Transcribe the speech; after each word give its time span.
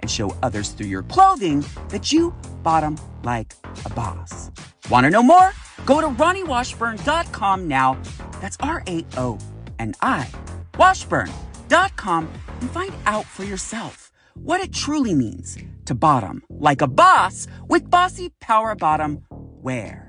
and 0.00 0.10
show 0.10 0.34
others 0.42 0.70
through 0.70 0.86
your 0.86 1.02
clothing 1.04 1.64
that 1.88 2.12
you 2.12 2.34
bottom 2.62 2.98
like 3.22 3.54
a 3.84 3.90
boss. 3.90 4.50
Want 4.90 5.04
to 5.04 5.10
know 5.10 5.22
more? 5.22 5.52
Go 5.86 6.00
to 6.00 6.08
RaoniWashburn.com 6.08 7.68
now. 7.68 7.98
That's 8.40 8.56
R 8.60 8.82
A 8.86 9.04
O 9.16 9.38
N 9.78 9.94
I, 10.02 10.28
Washburn.com, 10.78 12.28
and 12.60 12.70
find 12.70 12.94
out 13.06 13.24
for 13.24 13.44
yourself 13.44 14.10
what 14.34 14.60
it 14.60 14.72
truly 14.72 15.14
means 15.14 15.58
to 15.86 15.94
bottom 15.94 16.42
like 16.48 16.82
a 16.82 16.86
boss 16.86 17.46
with 17.68 17.90
bossy 17.90 18.30
power 18.40 18.74
bottom 18.74 19.24
wear. 19.30 20.06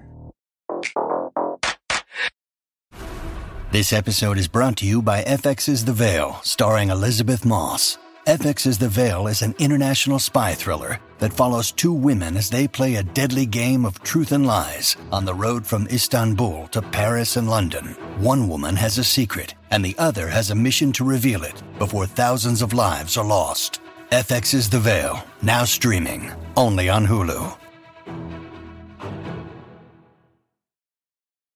This 3.71 3.93
episode 3.93 4.37
is 4.37 4.49
brought 4.49 4.75
to 4.77 4.85
you 4.85 5.01
by 5.01 5.23
FX's 5.23 5.85
The 5.85 5.93
Veil, 5.93 6.41
starring 6.43 6.89
Elisabeth 6.89 7.45
Moss. 7.45 7.97
FX's 8.27 8.77
The 8.77 8.87
Veil 8.87 9.25
is 9.25 9.41
an 9.41 9.55
international 9.57 10.19
spy 10.19 10.53
thriller 10.53 10.99
that 11.17 11.33
follows 11.33 11.71
two 11.71 11.91
women 11.91 12.37
as 12.37 12.51
they 12.51 12.67
play 12.67 12.97
a 12.97 13.03
deadly 13.03 13.47
game 13.47 13.83
of 13.83 14.03
truth 14.03 14.31
and 14.31 14.45
lies 14.45 14.95
on 15.11 15.25
the 15.25 15.33
road 15.33 15.65
from 15.65 15.87
Istanbul 15.87 16.67
to 16.67 16.83
Paris 16.83 17.35
and 17.35 17.49
London. 17.49 17.95
One 18.19 18.47
woman 18.47 18.75
has 18.75 18.99
a 18.99 19.03
secret, 19.03 19.55
and 19.71 19.83
the 19.83 19.95
other 19.97 20.27
has 20.27 20.51
a 20.51 20.55
mission 20.55 20.91
to 20.93 21.03
reveal 21.03 21.41
it 21.41 21.63
before 21.79 22.05
thousands 22.05 22.61
of 22.61 22.73
lives 22.73 23.17
are 23.17 23.25
lost. 23.25 23.79
FX's 24.11 24.69
The 24.69 24.79
Veil, 24.79 25.23
now 25.41 25.63
streaming, 25.63 26.31
only 26.55 26.89
on 26.89 27.07
Hulu. 27.07 27.57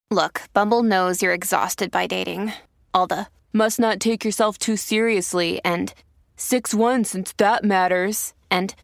Look, 0.10 0.42
Bumble 0.52 0.82
knows 0.82 1.22
you're 1.22 1.32
exhausted 1.32 1.92
by 1.92 2.08
dating. 2.08 2.54
All 2.92 3.06
the 3.06 3.28
must 3.54 3.80
not 3.80 4.00
take 4.00 4.26
yourself 4.26 4.58
too 4.58 4.76
seriously 4.76 5.62
and 5.64 5.94
6 6.38 6.74
1 6.74 7.04
since 7.04 7.34
that 7.38 7.64
matters. 7.64 8.34
And 8.52 8.76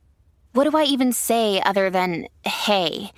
what 0.54 0.70
do 0.70 0.78
I 0.78 0.84
even 0.84 1.14
say 1.14 1.62
other 1.62 1.90
than 1.90 2.28
hey? 2.44 3.12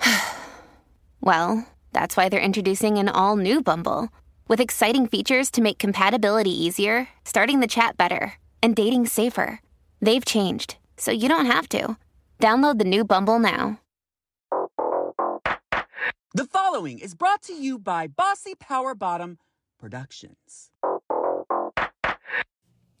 well, 1.20 1.66
that's 1.92 2.16
why 2.16 2.28
they're 2.28 2.40
introducing 2.40 2.98
an 2.98 3.08
all 3.08 3.36
new 3.36 3.62
Bumble 3.62 4.08
with 4.48 4.60
exciting 4.60 5.06
features 5.06 5.50
to 5.52 5.62
make 5.62 5.78
compatibility 5.78 6.50
easier, 6.50 7.08
starting 7.24 7.60
the 7.60 7.66
chat 7.66 7.96
better, 7.96 8.34
and 8.62 8.76
dating 8.76 9.06
safer. 9.06 9.60
They've 10.00 10.24
changed, 10.24 10.76
so 10.96 11.10
you 11.10 11.28
don't 11.28 11.46
have 11.46 11.68
to. 11.70 11.96
Download 12.40 12.78
the 12.78 12.84
new 12.84 13.04
Bumble 13.04 13.38
now. 13.38 13.78
The 16.34 16.46
following 16.46 16.98
is 16.98 17.14
brought 17.14 17.42
to 17.42 17.52
you 17.52 17.78
by 17.78 18.06
Bossy 18.06 18.54
Power 18.54 18.94
Bottom 18.94 19.38
Productions. 19.78 20.70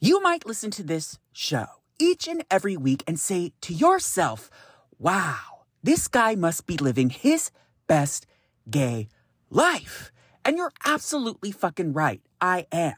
You 0.04 0.20
might 0.20 0.44
listen 0.44 0.72
to 0.72 0.82
this 0.82 1.20
show 1.30 1.66
each 1.96 2.26
and 2.26 2.44
every 2.50 2.76
week 2.76 3.04
and 3.06 3.20
say 3.20 3.52
to 3.60 3.72
yourself, 3.72 4.50
wow, 4.98 5.62
this 5.80 6.08
guy 6.08 6.34
must 6.34 6.66
be 6.66 6.76
living 6.76 7.08
his 7.08 7.52
best 7.86 8.26
gay 8.68 9.08
life. 9.48 10.10
And 10.44 10.56
you're 10.56 10.72
absolutely 10.84 11.52
fucking 11.52 11.92
right. 11.92 12.20
I 12.40 12.66
am. 12.72 12.94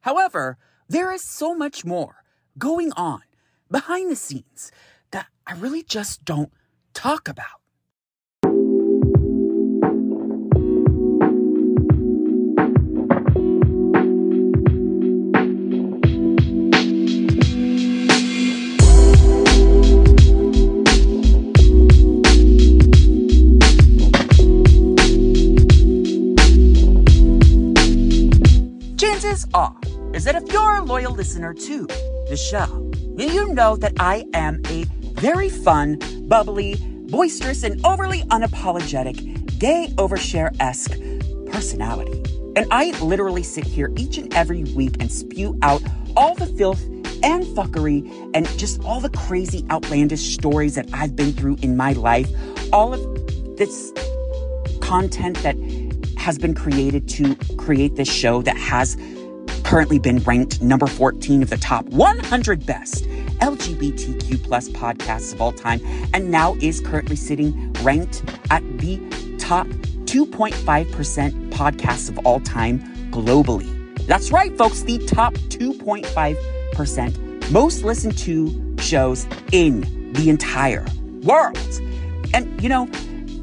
However, 0.00 0.58
there 0.90 1.10
is 1.10 1.24
so 1.24 1.54
much 1.54 1.86
more 1.86 2.16
going 2.58 2.92
on 2.98 3.22
behind 3.70 4.10
the 4.10 4.16
scenes 4.16 4.70
that 5.10 5.28
I 5.46 5.54
really 5.54 5.82
just 5.82 6.22
don't 6.22 6.52
talk 6.92 7.28
about. 7.28 7.61
Chances 29.22 29.46
are 29.54 29.76
is 30.14 30.24
that 30.24 30.34
if 30.34 30.52
you're 30.52 30.78
a 30.78 30.82
loyal 30.82 31.12
listener 31.12 31.54
to 31.54 31.86
the 32.28 32.36
show, 32.36 32.90
then 33.14 33.32
you 33.32 33.54
know 33.54 33.76
that 33.76 33.92
I 34.00 34.24
am 34.34 34.60
a 34.66 34.82
very 35.20 35.48
fun, 35.48 36.00
bubbly, 36.26 36.74
boisterous, 37.08 37.62
and 37.62 37.84
overly 37.86 38.22
unapologetic, 38.22 39.60
gay 39.60 39.92
overshare 39.94 40.50
esque 40.58 40.98
personality. 41.52 42.20
And 42.56 42.66
I 42.72 42.98
literally 43.00 43.44
sit 43.44 43.64
here 43.64 43.92
each 43.96 44.18
and 44.18 44.34
every 44.34 44.64
week 44.74 44.96
and 44.98 45.12
spew 45.12 45.56
out 45.62 45.82
all 46.16 46.34
the 46.34 46.46
filth 46.46 46.82
and 47.22 47.44
fuckery 47.54 48.02
and 48.34 48.48
just 48.58 48.82
all 48.82 48.98
the 48.98 49.10
crazy, 49.10 49.64
outlandish 49.70 50.34
stories 50.34 50.74
that 50.74 50.88
I've 50.92 51.14
been 51.14 51.32
through 51.32 51.58
in 51.62 51.76
my 51.76 51.92
life. 51.92 52.28
All 52.72 52.92
of 52.92 53.00
this 53.56 53.92
content 54.80 55.36
that 55.44 55.56
has 56.22 56.38
been 56.38 56.54
created 56.54 57.06
to 57.08 57.34
create 57.56 57.96
this 57.96 58.10
show 58.10 58.40
that 58.42 58.56
has 58.56 58.96
currently 59.64 59.98
been 59.98 60.20
ranked 60.20 60.62
number 60.62 60.86
14 60.86 61.42
of 61.42 61.50
the 61.50 61.56
top 61.56 61.84
100 61.86 62.64
best 62.64 63.06
LGBTQ 63.40 64.40
plus 64.44 64.68
podcasts 64.68 65.34
of 65.34 65.40
all 65.40 65.50
time, 65.50 65.80
and 66.14 66.30
now 66.30 66.54
is 66.60 66.78
currently 66.80 67.16
sitting 67.16 67.72
ranked 67.82 68.22
at 68.50 68.62
the 68.78 68.98
top 69.38 69.66
2.5% 70.06 71.50
podcasts 71.50 72.08
of 72.08 72.24
all 72.24 72.38
time 72.38 72.78
globally. 73.10 73.66
That's 74.06 74.30
right, 74.30 74.56
folks, 74.56 74.82
the 74.82 74.98
top 75.06 75.34
2.5% 75.34 77.50
most 77.50 77.82
listened 77.82 78.16
to 78.18 78.76
shows 78.78 79.26
in 79.50 80.12
the 80.12 80.30
entire 80.30 80.86
world. 81.22 81.58
And, 82.32 82.62
you 82.62 82.68
know, 82.68 82.88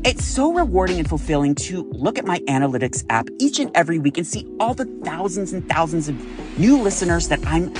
it's 0.05 0.23
so 0.23 0.53
rewarding 0.53 0.97
and 0.99 1.09
fulfilling 1.09 1.55
to 1.55 1.83
look 1.91 2.17
at 2.17 2.25
my 2.25 2.39
analytics 2.47 3.03
app 3.09 3.27
each 3.37 3.59
and 3.59 3.69
every 3.75 3.99
week 3.99 4.17
and 4.17 4.25
see 4.25 4.47
all 4.59 4.73
the 4.73 4.85
thousands 5.03 5.51
and 5.51 5.67
thousands 5.67 6.07
of 6.07 6.15
new 6.57 6.81
listeners 6.81 7.27
that 7.27 7.39
I'm 7.45 7.73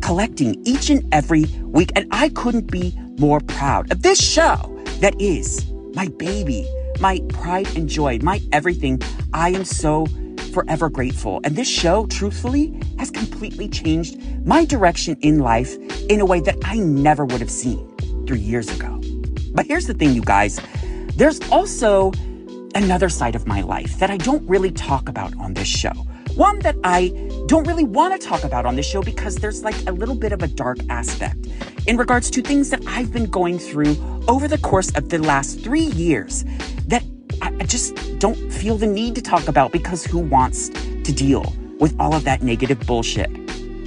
collecting 0.00 0.62
each 0.64 0.88
and 0.88 1.02
every 1.12 1.46
week. 1.62 1.90
And 1.96 2.06
I 2.12 2.28
couldn't 2.28 2.70
be 2.70 2.96
more 3.18 3.40
proud 3.40 3.90
of 3.90 4.02
this 4.02 4.22
show 4.22 4.56
that 5.00 5.20
is 5.20 5.68
my 5.94 6.06
baby, 6.18 6.68
my 7.00 7.20
pride 7.28 7.74
and 7.76 7.88
joy, 7.88 8.18
my 8.22 8.40
everything. 8.52 9.02
I 9.32 9.50
am 9.50 9.64
so 9.64 10.06
forever 10.52 10.88
grateful. 10.88 11.40
And 11.42 11.56
this 11.56 11.68
show, 11.68 12.06
truthfully, 12.06 12.80
has 12.98 13.10
completely 13.10 13.68
changed 13.68 14.16
my 14.46 14.64
direction 14.64 15.16
in 15.22 15.40
life 15.40 15.76
in 16.08 16.20
a 16.20 16.24
way 16.24 16.40
that 16.40 16.56
I 16.64 16.76
never 16.76 17.24
would 17.24 17.40
have 17.40 17.50
seen 17.50 17.96
three 18.26 18.40
years 18.40 18.68
ago. 18.68 19.00
But 19.54 19.66
here's 19.66 19.86
the 19.86 19.94
thing, 19.94 20.14
you 20.14 20.22
guys. 20.22 20.60
There's 21.18 21.40
also 21.50 22.12
another 22.76 23.08
side 23.08 23.34
of 23.34 23.44
my 23.44 23.60
life 23.62 23.98
that 23.98 24.08
I 24.08 24.18
don't 24.18 24.48
really 24.48 24.70
talk 24.70 25.08
about 25.08 25.36
on 25.38 25.52
this 25.52 25.66
show. 25.66 25.90
One 26.36 26.60
that 26.60 26.76
I 26.84 27.08
don't 27.48 27.66
really 27.66 27.82
want 27.82 28.20
to 28.20 28.24
talk 28.24 28.44
about 28.44 28.64
on 28.64 28.76
this 28.76 28.86
show 28.86 29.02
because 29.02 29.34
there's 29.34 29.64
like 29.64 29.74
a 29.88 29.90
little 29.90 30.14
bit 30.14 30.30
of 30.30 30.44
a 30.44 30.46
dark 30.46 30.78
aspect 30.88 31.48
in 31.88 31.96
regards 31.96 32.30
to 32.30 32.40
things 32.40 32.70
that 32.70 32.86
I've 32.86 33.12
been 33.12 33.26
going 33.26 33.58
through 33.58 33.96
over 34.28 34.46
the 34.46 34.58
course 34.58 34.94
of 34.94 35.08
the 35.08 35.18
last 35.18 35.58
three 35.58 35.86
years 35.86 36.44
that 36.86 37.02
I 37.42 37.64
just 37.64 37.96
don't 38.20 38.52
feel 38.52 38.76
the 38.76 38.86
need 38.86 39.16
to 39.16 39.20
talk 39.20 39.48
about 39.48 39.72
because 39.72 40.04
who 40.04 40.20
wants 40.20 40.68
to 40.68 41.12
deal 41.12 41.52
with 41.80 41.96
all 41.98 42.14
of 42.14 42.22
that 42.26 42.42
negative 42.42 42.78
bullshit? 42.86 43.28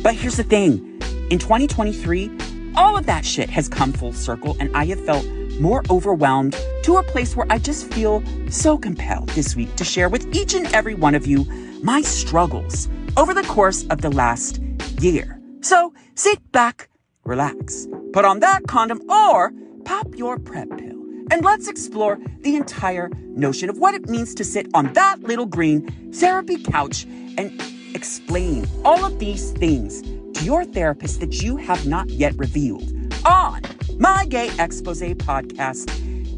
But 0.03 0.15
here's 0.15 0.35
the 0.35 0.43
thing 0.43 0.99
in 1.29 1.39
2023, 1.39 2.29
all 2.75 2.97
of 2.97 3.05
that 3.05 3.23
shit 3.23 3.49
has 3.49 3.69
come 3.69 3.93
full 3.93 4.11
circle, 4.11 4.57
and 4.59 4.69
I 4.75 4.83
have 4.87 4.99
felt 5.05 5.25
more 5.61 5.83
overwhelmed 5.89 6.55
to 6.83 6.97
a 6.97 7.03
place 7.03 7.35
where 7.35 7.45
I 7.49 7.59
just 7.59 7.93
feel 7.93 8.23
so 8.49 8.77
compelled 8.77 9.29
this 9.29 9.55
week 9.55 9.75
to 9.75 9.83
share 9.83 10.09
with 10.09 10.35
each 10.35 10.55
and 10.55 10.65
every 10.73 10.95
one 10.95 11.13
of 11.13 11.27
you 11.27 11.45
my 11.83 12.01
struggles 12.01 12.89
over 13.15 13.33
the 13.33 13.43
course 13.43 13.85
of 13.89 14.01
the 14.01 14.09
last 14.09 14.59
year. 14.99 15.39
So 15.61 15.93
sit 16.15 16.51
back, 16.51 16.89
relax, 17.23 17.87
put 18.11 18.25
on 18.25 18.39
that 18.39 18.63
condom 18.67 19.07
or 19.09 19.53
pop 19.85 20.07
your 20.15 20.39
PrEP 20.39 20.69
pill, 20.77 20.99
and 21.29 21.43
let's 21.43 21.67
explore 21.67 22.19
the 22.41 22.55
entire 22.55 23.09
notion 23.35 23.69
of 23.69 23.77
what 23.77 23.93
it 23.93 24.09
means 24.09 24.33
to 24.35 24.43
sit 24.43 24.67
on 24.73 24.93
that 24.93 25.21
little 25.21 25.45
green 25.45 26.11
therapy 26.11 26.57
couch 26.57 27.05
and 27.37 27.61
explain 27.93 28.67
all 28.83 29.05
of 29.05 29.19
these 29.19 29.51
things 29.51 30.01
to 30.01 30.43
your 30.43 30.65
therapist 30.65 31.19
that 31.19 31.41
you 31.43 31.57
have 31.57 31.85
not 31.85 32.09
yet 32.09 32.35
revealed 32.37 32.83
on 33.25 33.61
my 33.99 34.25
Gay 34.25 34.49
Expose 34.59 35.01
podcast 35.01 35.89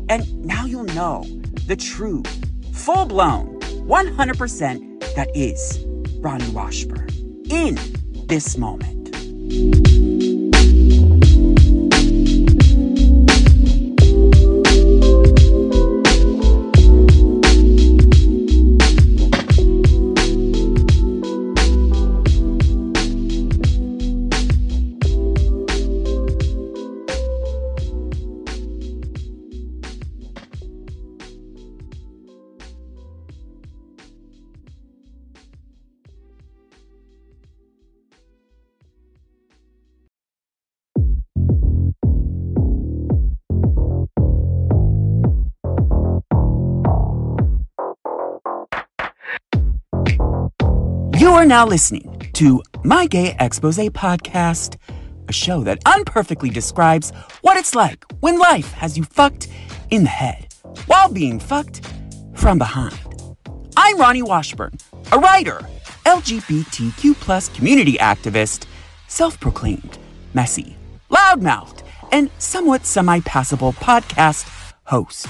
And 0.09 0.45
now 0.45 0.65
you'll 0.65 0.83
know 0.85 1.23
the 1.67 1.75
true, 1.75 2.23
full 2.73 3.05
blown, 3.05 3.59
100% 3.88 5.15
that 5.15 5.29
is 5.35 5.79
Raoni 6.21 6.50
Washburn 6.53 7.09
in 7.50 7.77
this 8.27 8.57
moment. 8.57 10.43
Are 51.44 51.45
now 51.45 51.68
listening 51.68 52.31
to 52.36 52.63
My 52.86 53.06
Gay 53.06 53.36
Expose 53.38 53.90
podcast, 53.90 54.78
a 55.28 55.34
show 55.34 55.62
that 55.66 55.80
unperfectly 55.86 56.50
describes 56.50 57.12
what 57.42 57.57
it's 57.57 57.75
like 57.75 58.06
when 58.22 58.40
life 58.40 58.72
has 58.72 58.98
you 58.98 59.04
fucked 59.04 59.50
in 59.90 60.04
the 60.04 60.10
head 60.10 60.56
while 60.86 61.12
being 61.12 61.42
fucked 61.42 61.86
from 62.34 62.60
behind. 62.60 62.98
I'm 63.75 63.98
Raoni 63.98 64.24
Washburn, 64.24 64.78
a 65.12 65.19
writer, 65.19 65.60
LGBTQ 66.06 67.16
plus 67.16 67.50
community 67.50 67.96
activist, 67.96 68.66
self-proclaimed, 69.10 69.98
messy, 70.34 70.78
loudmouthed, 71.12 71.81
and 72.13 72.30
somewhat 72.38 72.86
semi-passable 72.86 73.74
podcast 73.74 74.50
host. 74.86 75.28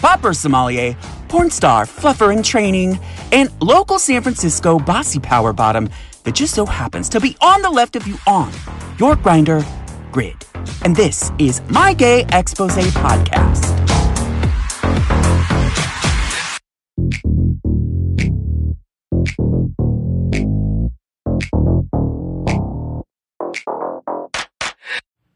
Popper 0.00 0.34
sommelier, 0.34 0.96
porn 1.28 1.50
star, 1.50 1.86
fluffer 1.86 2.36
in 2.36 2.42
training, 2.42 2.98
and 3.32 3.50
local 3.60 3.98
San 3.98 4.22
Francisco 4.22 4.78
bossy 4.78 5.20
power 5.20 5.52
bottom 5.52 5.88
that 6.24 6.34
just 6.34 6.54
so 6.54 6.66
happens 6.66 7.08
to 7.10 7.20
be 7.20 7.36
on 7.40 7.62
the 7.62 7.70
left 7.70 7.96
of 7.96 8.06
you 8.06 8.16
on 8.26 8.50
your 8.98 9.16
Grindr 9.16 9.64
grid. 10.12 10.36
And 10.84 10.94
this 10.94 11.32
is 11.38 11.62
my 11.68 11.94
gay 11.94 12.24
expose 12.30 12.76
podcast. 12.76 13.78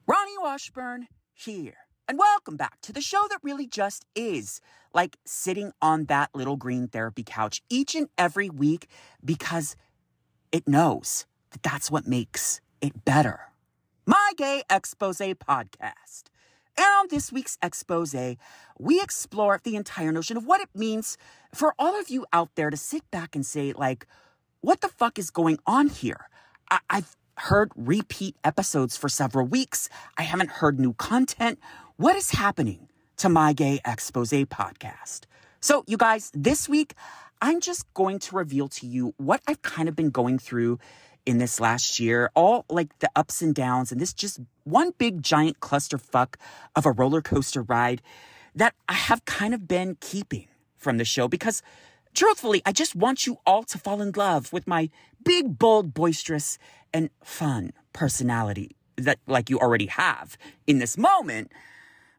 Raoni 0.09 0.37
Washburn 0.41 1.09
here. 1.35 1.86
And 2.09 2.19
welcome 2.19 2.57
back 2.57 2.81
to 2.83 2.93
the 2.93 3.01
show 3.01 3.27
that 3.31 3.41
really 3.43 3.67
just 3.67 4.07
is 4.15 4.61
like 4.95 5.17
sitting 5.25 5.73
on 5.83 6.05
that 6.05 6.31
little 6.35 6.57
green 6.57 6.87
therapy 6.87 7.25
couch 7.27 7.63
each 7.69 7.97
and 7.97 8.09
every 8.17 8.49
week 8.49 8.89
because 9.25 9.75
it 10.53 10.69
knows 10.69 11.27
that 11.51 11.65
that's 11.65 11.91
what 11.91 12.07
makes 12.07 12.61
it 12.81 13.05
better. 13.05 13.41
My 14.07 14.33
Gay 14.37 14.63
Expose 14.71 15.19
podcast. 15.19 16.25
And 16.79 16.87
on 16.87 17.07
this 17.11 17.33
week's 17.33 17.59
expose, 17.61 18.15
we 18.79 19.01
explore 19.01 19.61
the 19.65 19.75
entire 19.75 20.13
notion 20.13 20.37
of 20.37 20.47
what 20.47 20.61
it 20.61 20.69
means 20.77 21.19
for 21.53 21.75
all 21.77 21.99
of 21.99 22.09
you 22.09 22.25
out 22.33 22.51
there 22.55 22.71
to 22.71 22.77
sit 22.77 23.11
back 23.11 23.35
and 23.35 23.45
say, 23.45 23.73
like, 23.73 24.07
what 24.61 24.81
the 24.81 24.89
fuck 24.89 25.19
is 25.19 25.31
going 25.31 25.59
on 25.67 25.89
here? 25.89 26.29
I- 26.71 26.79
I've 26.89 27.17
heard 27.39 27.73
repeat 27.75 28.37
episodes 28.45 28.97
for 28.97 29.09
several 29.09 29.47
weeks. 29.47 29.89
I 30.17 30.23
haven't 30.23 30.51
heard 30.51 30.79
new 30.79 30.95
content. 30.95 31.59
What 31.99 32.15
is 32.15 32.33
happening 32.33 32.89
to 33.17 33.31
my 33.31 33.55
gay 33.55 33.81
expose 33.87 34.31
podcast? 34.31 35.23
So, 35.61 35.83
you 35.87 35.97
guys, 35.97 36.31
this 36.35 36.69
week, 36.69 36.93
I'm 37.41 37.59
just 37.59 37.87
going 37.95 38.19
to 38.19 38.37
reveal 38.37 38.69
to 38.69 38.87
you 38.87 39.15
what 39.17 39.41
I've 39.47 39.63
kind 39.63 39.89
of 39.89 39.97
been 39.97 40.11
going 40.11 40.39
through 40.39 40.79
in 41.25 41.39
this 41.39 41.59
last 41.59 41.99
year, 41.99 42.31
all 42.35 42.67
like 42.69 42.99
the 42.99 43.09
ups 43.17 43.41
and 43.41 43.55
downs, 43.55 43.93
and 43.93 43.99
this 43.99 44.13
just 44.13 44.41
one 44.65 44.93
big 44.99 45.23
giant 45.23 45.61
clusterfuck 45.61 46.35
of 46.75 46.85
a 46.85 46.93
roller 46.93 47.23
coaster 47.23 47.63
ride 47.63 48.03
that 48.55 48.75
I 48.91 48.93
have 48.93 49.25
kind 49.25 49.55
of 49.55 49.67
been 49.67 49.97
keeping 49.99 50.49
from 50.77 50.99
the 50.99 51.05
show 51.07 51.29
because 51.29 51.63
truthfully, 52.13 52.61
I 52.67 52.73
just 52.73 52.95
want 52.95 53.27
you 53.27 53.39
all 53.47 53.63
to 53.63 53.79
fall 53.79 54.03
in 54.03 54.13
love 54.15 54.53
with 54.53 54.67
my 54.67 54.91
big, 55.25 55.59
bold, 55.59 55.95
boisterous, 55.95 56.59
and 56.93 57.09
fun 57.25 57.73
personality 57.95 58.77
that 58.97 59.19
like 59.27 59.49
you 59.49 59.59
already 59.59 59.87
have 59.87 60.37
in 60.67 60.79
this 60.79 60.99
moment. 60.99 61.51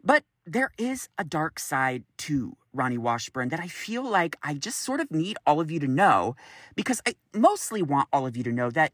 But 0.03 0.23
there 0.45 0.71
is 0.77 1.09
a 1.17 1.23
dark 1.23 1.59
side 1.59 2.03
to 2.17 2.55
Raoni 2.75 2.97
Washburn 2.97 3.49
that 3.49 3.59
I 3.59 3.67
feel 3.67 4.03
like 4.03 4.37
I 4.43 4.53
just 4.53 4.79
sort 4.79 4.99
of 4.99 5.11
need 5.11 5.37
all 5.45 5.59
of 5.59 5.69
you 5.71 5.79
to 5.79 5.87
know 5.87 6.35
because 6.75 7.01
I 7.05 7.15
mostly 7.33 7.81
want 7.81 8.07
all 8.13 8.25
of 8.25 8.37
you 8.37 8.43
to 8.43 8.51
know 8.51 8.69
that, 8.71 8.93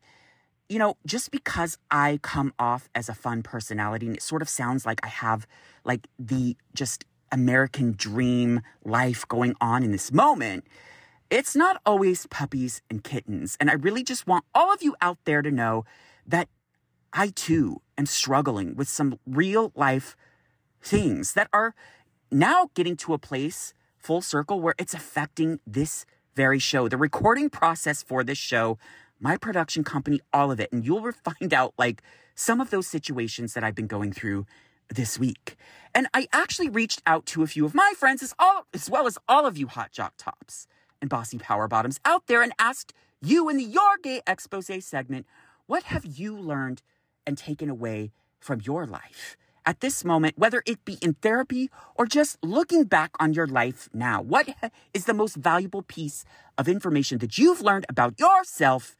you 0.69 0.79
know, 0.79 0.95
just 1.05 1.31
because 1.31 1.77
I 1.91 2.19
come 2.23 2.53
off 2.57 2.89
as 2.95 3.09
a 3.09 3.13
fun 3.13 3.43
personality 3.43 4.07
and 4.07 4.15
it 4.15 4.23
sort 4.23 4.41
of 4.41 4.49
sounds 4.49 4.85
like 4.85 4.99
I 5.03 5.09
have 5.09 5.45
like 5.83 6.07
the 6.17 6.57
just 6.73 7.05
American 7.31 7.93
dream 7.97 8.61
life 8.85 9.27
going 9.27 9.55
on 9.59 9.83
in 9.83 9.91
this 9.91 10.11
moment, 10.11 10.65
it's 11.29 11.55
not 11.55 11.81
always 11.85 12.25
puppies 12.27 12.81
and 12.89 13.03
kittens. 13.03 13.57
And 13.59 13.69
I 13.69 13.73
really 13.73 14.03
just 14.03 14.27
want 14.27 14.45
all 14.53 14.71
of 14.71 14.81
you 14.81 14.95
out 15.01 15.17
there 15.25 15.41
to 15.41 15.51
know 15.51 15.83
that 16.25 16.47
I 17.11 17.29
too 17.29 17.81
am 17.97 18.05
struggling 18.05 18.75
with 18.75 18.87
some 18.87 19.19
real 19.25 19.71
life 19.75 20.15
things 20.83 21.33
that 21.33 21.47
are 21.53 21.73
now 22.31 22.69
getting 22.73 22.95
to 22.97 23.13
a 23.13 23.17
place 23.17 23.73
full 23.97 24.21
circle 24.21 24.59
where 24.59 24.75
it's 24.77 24.93
affecting 24.93 25.59
this 25.65 26.05
very 26.35 26.59
show. 26.59 26.87
The 26.87 26.97
recording 26.97 27.49
process 27.49 28.03
for 28.03 28.23
this 28.23 28.37
show, 28.37 28.77
my 29.19 29.37
production 29.37 29.83
company, 29.83 30.19
all 30.33 30.51
of 30.51 30.59
it. 30.59 30.71
And 30.71 30.85
you'll 30.85 31.09
find 31.11 31.53
out 31.53 31.73
like 31.77 32.01
some 32.35 32.59
of 32.59 32.69
those 32.69 32.87
situations 32.87 33.53
that 33.53 33.63
I've 33.63 33.75
been 33.75 33.87
going 33.87 34.11
through 34.11 34.45
this 34.89 35.17
week. 35.17 35.55
And 35.95 36.07
I 36.13 36.27
actually 36.33 36.69
reached 36.69 37.01
out 37.05 37.25
to 37.27 37.43
a 37.43 37.47
few 37.47 37.65
of 37.65 37.73
my 37.73 37.93
friends 37.97 38.21
as, 38.21 38.33
all, 38.37 38.65
as 38.73 38.89
well 38.89 39.07
as 39.07 39.17
all 39.27 39.45
of 39.45 39.57
you 39.57 39.67
hot 39.67 39.91
jock 39.91 40.13
tops 40.17 40.67
and 41.01 41.09
bossy 41.09 41.37
power 41.37 41.67
bottoms 41.67 41.99
out 42.03 42.27
there 42.27 42.41
and 42.41 42.51
asked 42.59 42.93
you 43.21 43.47
in 43.47 43.57
the 43.57 43.63
Your 43.63 43.97
Gay 44.01 44.21
Expose 44.27 44.83
segment, 44.83 45.25
what 45.65 45.83
have 45.83 46.03
you 46.03 46.37
learned 46.37 46.81
and 47.25 47.37
taken 47.37 47.69
away 47.69 48.11
from 48.39 48.59
your 48.61 48.85
life? 48.85 49.37
At 49.65 49.79
this 49.79 50.03
moment, 50.03 50.37
whether 50.37 50.61
it 50.65 50.83
be 50.83 50.97
in 51.01 51.13
therapy 51.13 51.69
or 51.95 52.05
just 52.05 52.37
looking 52.43 52.83
back 52.83 53.11
on 53.19 53.33
your 53.33 53.47
life 53.47 53.89
now, 53.93 54.21
what 54.21 54.49
is 54.93 55.05
the 55.05 55.13
most 55.13 55.37
valuable 55.37 55.81
piece 55.81 56.25
of 56.57 56.67
information 56.67 57.19
that 57.19 57.37
you've 57.37 57.61
learned 57.61 57.85
about 57.87 58.19
yourself 58.19 58.97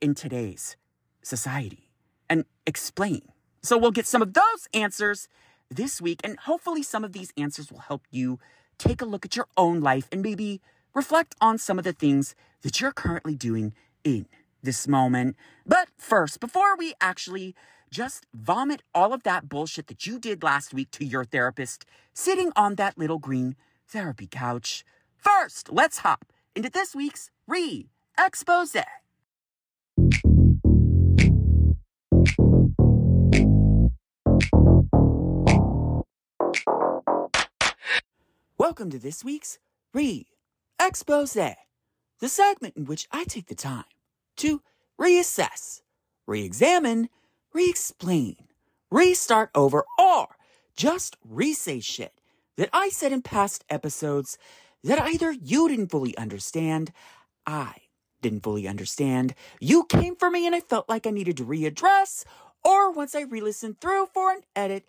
in 0.00 0.14
today's 0.14 0.76
society? 1.22 1.90
And 2.30 2.46
explain. 2.66 3.22
So 3.62 3.76
we'll 3.76 3.90
get 3.90 4.06
some 4.06 4.22
of 4.22 4.32
those 4.32 4.66
answers 4.72 5.28
this 5.70 6.00
week, 6.00 6.20
and 6.24 6.38
hopefully, 6.38 6.82
some 6.82 7.04
of 7.04 7.12
these 7.12 7.32
answers 7.36 7.70
will 7.70 7.80
help 7.80 8.02
you 8.10 8.38
take 8.78 9.02
a 9.02 9.06
look 9.06 9.24
at 9.24 9.36
your 9.36 9.48
own 9.56 9.80
life 9.80 10.08
and 10.10 10.22
maybe 10.22 10.60
reflect 10.94 11.34
on 11.40 11.58
some 11.58 11.78
of 11.78 11.84
the 11.84 11.92
things 11.92 12.34
that 12.62 12.80
you're 12.80 12.92
currently 12.92 13.34
doing 13.34 13.74
in 14.04 14.26
this 14.62 14.86
moment. 14.88 15.36
But 15.66 15.88
first, 15.98 16.40
before 16.40 16.76
we 16.76 16.94
actually 17.00 17.54
just 17.90 18.26
vomit 18.32 18.82
all 18.94 19.12
of 19.12 19.22
that 19.24 19.48
bullshit 19.48 19.88
that 19.88 20.06
you 20.06 20.18
did 20.18 20.42
last 20.42 20.72
week 20.72 20.90
to 20.92 21.04
your 21.04 21.24
therapist 21.24 21.84
sitting 22.14 22.52
on 22.56 22.76
that 22.76 22.96
little 22.96 23.18
green 23.18 23.56
therapy 23.86 24.26
couch, 24.26 24.84
first, 25.16 25.70
let's 25.70 25.98
hop 25.98 26.24
into 26.54 26.70
this 26.70 26.94
week's 26.94 27.30
re 27.46 27.88
expose. 28.18 28.76
Welcome 38.58 38.90
to 38.90 38.98
this 38.98 39.24
week's 39.24 39.58
re 39.92 40.26
expose, 40.80 41.34
the 41.34 42.28
segment 42.28 42.76
in 42.76 42.86
which 42.86 43.08
I 43.10 43.24
take 43.24 43.46
the 43.46 43.54
time 43.54 43.84
to 44.36 44.62
reassess, 45.00 45.82
re 46.26 46.44
examine, 46.44 47.08
re 47.52 47.68
explain, 47.68 48.36
restart 48.90 49.50
over, 49.54 49.84
or 49.98 50.28
just 50.76 51.16
re 51.24 51.52
say 51.52 51.80
shit 51.80 52.20
that 52.56 52.70
I 52.72 52.88
said 52.88 53.12
in 53.12 53.22
past 53.22 53.64
episodes 53.68 54.38
that 54.84 55.00
either 55.00 55.32
you 55.32 55.68
didn't 55.68 55.90
fully 55.90 56.16
understand, 56.16 56.92
I 57.46 57.74
didn't 58.20 58.42
fully 58.42 58.68
understand, 58.68 59.34
you 59.60 59.84
came 59.84 60.16
for 60.16 60.30
me 60.30 60.46
and 60.46 60.54
I 60.54 60.60
felt 60.60 60.88
like 60.88 61.06
I 61.06 61.10
needed 61.10 61.36
to 61.38 61.44
readdress, 61.44 62.24
or 62.64 62.92
once 62.92 63.14
I 63.14 63.22
re 63.22 63.40
listened 63.40 63.80
through 63.80 64.06
for 64.14 64.30
an 64.32 64.42
edit, 64.54 64.86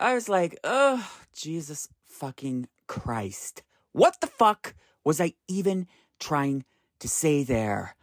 I 0.00 0.14
was 0.14 0.28
like, 0.28 0.58
oh, 0.64 1.08
Jesus 1.32 1.88
fucking 2.04 2.68
Christ. 2.86 3.62
What 3.92 4.20
the 4.20 4.26
fuck 4.26 4.74
was 5.04 5.20
I 5.20 5.34
even 5.48 5.86
trying 6.18 6.64
to 6.98 7.08
say 7.08 7.44
there? 7.44 7.94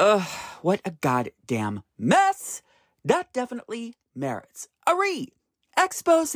Ugh, 0.00 0.26
what 0.62 0.80
a 0.86 0.92
goddamn 0.92 1.82
mess. 1.98 2.62
That 3.04 3.34
definitely 3.34 3.96
merits 4.14 4.66
a 4.86 4.96
re 4.96 5.28
expose. 5.76 6.34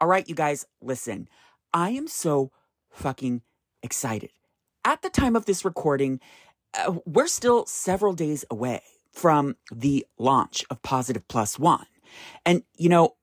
All 0.00 0.06
right, 0.06 0.28
you 0.28 0.36
guys, 0.36 0.64
listen. 0.80 1.28
I 1.74 1.90
am 1.90 2.06
so 2.06 2.52
fucking 2.88 3.42
excited. 3.82 4.30
At 4.84 5.02
the 5.02 5.10
time 5.10 5.34
of 5.34 5.44
this 5.44 5.64
recording, 5.64 6.20
uh, 6.72 6.94
we're 7.04 7.26
still 7.26 7.66
several 7.66 8.12
days 8.12 8.44
away 8.48 8.82
from 9.10 9.56
the 9.72 10.06
launch 10.16 10.64
of 10.70 10.80
Positive 10.82 11.26
Plus 11.26 11.58
One. 11.58 11.86
And, 12.46 12.62
you 12.76 12.90
know, 12.90 13.16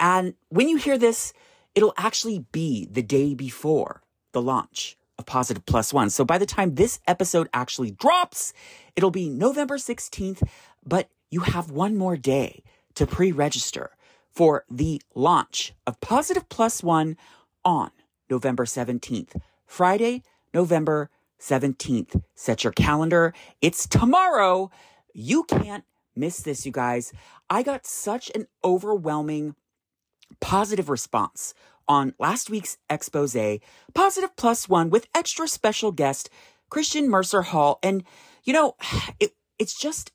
and 0.00 0.32
when 0.48 0.66
you 0.66 0.78
hear 0.78 0.96
this, 0.96 1.34
it'll 1.74 1.92
actually 1.98 2.46
be 2.52 2.88
the 2.90 3.02
day 3.02 3.34
before 3.34 4.00
the 4.32 4.40
launch 4.40 4.96
of 5.18 5.26
Positive 5.26 5.64
Plus 5.66 5.92
One. 5.92 6.10
So 6.10 6.24
by 6.24 6.38
the 6.38 6.46
time 6.46 6.74
this 6.74 7.00
episode 7.06 7.48
actually 7.52 7.90
drops, 7.90 8.52
it'll 8.96 9.10
be 9.10 9.28
November 9.28 9.76
16th, 9.76 10.42
but 10.84 11.08
you 11.30 11.40
have 11.40 11.70
one 11.70 11.96
more 11.96 12.16
day 12.16 12.62
to 12.94 13.06
pre 13.06 13.32
register 13.32 13.90
for 14.32 14.64
the 14.70 15.00
launch 15.14 15.74
of 15.86 16.00
Positive 16.00 16.48
Plus 16.48 16.82
One 16.82 17.16
on 17.64 17.90
November 18.28 18.64
17th, 18.64 19.40
Friday, 19.66 20.22
November 20.52 21.10
17th. 21.40 22.22
Set 22.34 22.64
your 22.64 22.72
calendar. 22.72 23.34
It's 23.60 23.86
tomorrow. 23.86 24.70
You 25.12 25.44
can't 25.44 25.84
miss 26.16 26.40
this, 26.40 26.64
you 26.66 26.72
guys. 26.72 27.12
I 27.50 27.62
got 27.62 27.86
such 27.86 28.30
an 28.34 28.46
overwhelming 28.64 29.54
positive 30.40 30.88
response 30.88 31.54
on 31.88 32.14
last 32.18 32.50
week's 32.50 32.78
expose, 32.90 33.36
Positive 33.94 34.34
Plus 34.36 34.68
One, 34.68 34.90
with 34.90 35.08
extra 35.14 35.48
special 35.48 35.92
guest 35.92 36.30
Christian 36.70 37.08
Mercer 37.08 37.42
Hall. 37.42 37.78
And, 37.82 38.04
you 38.44 38.52
know, 38.52 38.76
it, 39.20 39.32
it's 39.58 39.78
just 39.78 40.12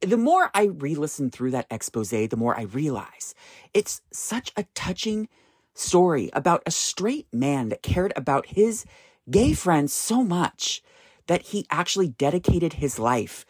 the 0.00 0.16
more 0.16 0.50
I 0.54 0.64
re 0.64 0.94
listen 0.94 1.30
through 1.30 1.50
that 1.52 1.66
expose, 1.70 2.10
the 2.10 2.36
more 2.36 2.56
I 2.56 2.62
realize 2.62 3.34
it's 3.74 4.00
such 4.12 4.52
a 4.56 4.64
touching 4.74 5.28
story 5.74 6.30
about 6.32 6.62
a 6.66 6.70
straight 6.70 7.26
man 7.32 7.68
that 7.68 7.82
cared 7.82 8.12
about 8.16 8.46
his 8.46 8.84
gay 9.30 9.52
friends 9.52 9.92
so 9.92 10.22
much 10.22 10.82
that 11.26 11.42
he 11.42 11.66
actually 11.70 12.08
dedicated 12.08 12.74
his 12.74 12.98
life 12.98 13.44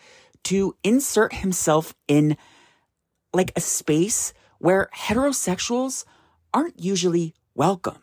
to 0.44 0.76
insert 0.82 1.34
himself 1.34 1.94
in 2.06 2.36
like 3.32 3.52
a 3.56 3.60
space 3.60 4.32
where 4.58 4.90
heterosexuals 4.94 6.04
aren't 6.52 6.78
usually 6.78 7.34
welcome. 7.58 7.98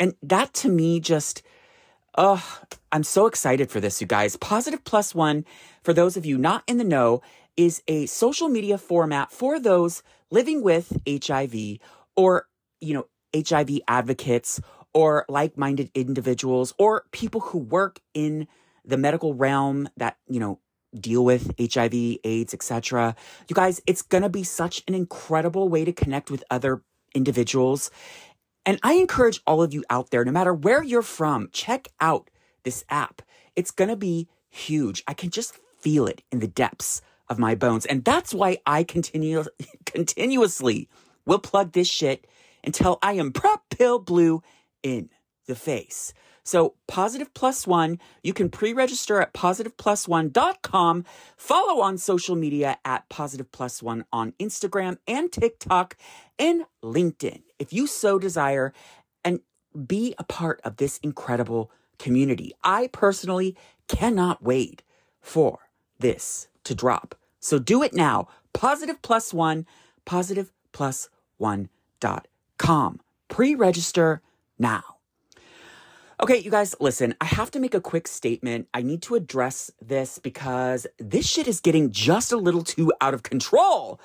And 0.00 0.14
that 0.22 0.54
to 0.54 0.68
me 0.70 0.98
just, 0.98 1.42
oh, 2.16 2.42
I'm 2.90 3.04
so 3.04 3.26
excited 3.26 3.70
for 3.70 3.78
this, 3.78 4.00
you 4.00 4.06
guys. 4.06 4.36
Positive 4.36 4.82
Plus 4.82 5.14
One, 5.14 5.44
for 5.82 5.92
those 5.92 6.16
of 6.16 6.24
you 6.24 6.38
not 6.38 6.64
in 6.66 6.78
the 6.78 6.84
know, 6.84 7.20
is 7.54 7.82
a 7.86 8.06
social 8.06 8.48
media 8.48 8.78
format 8.78 9.30
for 9.30 9.60
those 9.60 10.02
living 10.30 10.62
with 10.62 10.96
HIV 11.06 11.54
or, 12.16 12.48
you 12.80 12.94
know, 12.94 13.06
HIV 13.36 13.80
advocates 13.86 14.60
or 14.94 15.26
like 15.28 15.58
minded 15.58 15.90
individuals 15.94 16.72
or 16.78 17.04
people 17.12 17.40
who 17.42 17.58
work 17.58 18.00
in 18.14 18.48
the 18.86 18.96
medical 18.96 19.34
realm 19.34 19.86
that, 19.98 20.16
you 20.28 20.40
know, 20.40 20.60
deal 20.98 21.24
with 21.24 21.52
HIV, 21.60 21.92
AIDS, 22.24 22.54
etc. 22.54 23.14
You 23.48 23.54
guys, 23.54 23.82
it's 23.86 24.02
going 24.02 24.22
to 24.22 24.30
be 24.30 24.44
such 24.44 24.82
an 24.88 24.94
incredible 24.94 25.68
way 25.68 25.84
to 25.84 25.92
connect 25.92 26.30
with 26.30 26.42
other 26.50 26.82
individuals. 27.14 27.90
And 28.66 28.78
I 28.82 28.94
encourage 28.94 29.40
all 29.46 29.62
of 29.62 29.74
you 29.74 29.84
out 29.90 30.10
there, 30.10 30.24
no 30.24 30.32
matter 30.32 30.54
where 30.54 30.82
you're 30.82 31.02
from, 31.02 31.48
check 31.52 31.88
out 32.00 32.30
this 32.62 32.84
app. 32.88 33.22
It's 33.56 33.70
going 33.70 33.90
to 33.90 33.96
be 33.96 34.28
huge. 34.48 35.02
I 35.06 35.14
can 35.14 35.30
just 35.30 35.58
feel 35.78 36.06
it 36.06 36.22
in 36.32 36.40
the 36.40 36.48
depths 36.48 37.02
of 37.28 37.38
my 37.38 37.54
bones. 37.54 37.86
And 37.86 38.04
that's 38.04 38.32
why 38.32 38.58
I 38.66 38.84
continue 38.84 39.44
continuously 39.86 40.88
will 41.26 41.38
plug 41.38 41.72
this 41.72 41.88
shit 41.88 42.26
until 42.62 42.98
I 43.02 43.14
am 43.14 43.32
PrEP 43.32 43.60
pill 43.70 43.98
blue 43.98 44.42
in 44.82 45.10
the 45.46 45.54
face. 45.54 46.14
So 46.44 46.74
positive 46.86 47.32
plus 47.32 47.66
one, 47.66 47.98
you 48.22 48.34
can 48.34 48.50
pre-register 48.50 49.20
at 49.20 49.32
positiveplusone.com. 49.32 51.04
Follow 51.36 51.80
on 51.80 51.98
social 51.98 52.36
media 52.36 52.76
at 52.84 53.08
positive 53.08 53.50
plus 53.50 53.82
one 53.82 54.04
on 54.12 54.32
Instagram 54.38 54.98
and 55.08 55.32
TikTok 55.32 55.96
and 56.38 56.66
LinkedIn 56.82 57.42
if 57.58 57.72
you 57.72 57.86
so 57.86 58.18
desire 58.18 58.72
and 59.24 59.40
be 59.86 60.14
a 60.18 60.24
part 60.24 60.60
of 60.64 60.76
this 60.76 60.98
incredible 60.98 61.70
community. 61.98 62.52
I 62.62 62.88
personally 62.88 63.56
cannot 63.88 64.42
wait 64.42 64.82
for 65.20 65.70
this 65.98 66.48
to 66.64 66.74
drop. 66.74 67.14
So 67.40 67.58
do 67.58 67.82
it 67.82 67.94
now. 67.94 68.28
Positive 68.52 69.00
plus 69.00 69.32
one, 69.32 69.66
positive 70.04 70.52
plus 70.72 71.08
one 71.38 71.68
dot 72.00 72.28
com. 72.58 73.00
Pre-register 73.28 74.20
now. 74.58 74.93
Okay, 76.22 76.38
you 76.38 76.50
guys, 76.50 76.76
listen, 76.78 77.16
I 77.20 77.24
have 77.24 77.50
to 77.50 77.58
make 77.58 77.74
a 77.74 77.80
quick 77.80 78.06
statement. 78.06 78.68
I 78.72 78.82
need 78.82 79.02
to 79.02 79.16
address 79.16 79.72
this 79.82 80.20
because 80.20 80.86
this 80.98 81.26
shit 81.28 81.48
is 81.48 81.58
getting 81.58 81.90
just 81.90 82.30
a 82.30 82.36
little 82.36 82.62
too 82.62 82.92
out 83.00 83.14
of 83.14 83.24
control. 83.24 84.00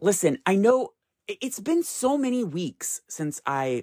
Listen, 0.00 0.38
I 0.46 0.54
know 0.54 0.90
it's 1.26 1.58
been 1.58 1.82
so 1.82 2.16
many 2.16 2.44
weeks 2.44 3.00
since 3.08 3.42
I, 3.46 3.82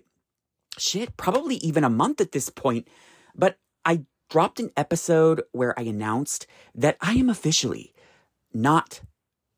shit, 0.77 1.17
probably 1.17 1.55
even 1.57 1.83
a 1.83 1.89
month 1.89 2.21
at 2.21 2.31
this 2.31 2.49
point, 2.49 2.87
but 3.35 3.57
I 3.83 4.05
dropped 4.29 4.61
an 4.61 4.71
episode 4.77 5.43
where 5.51 5.77
I 5.77 5.83
announced 5.83 6.47
that 6.73 6.95
I 7.01 7.15
am 7.15 7.29
officially 7.29 7.93
not 8.53 9.01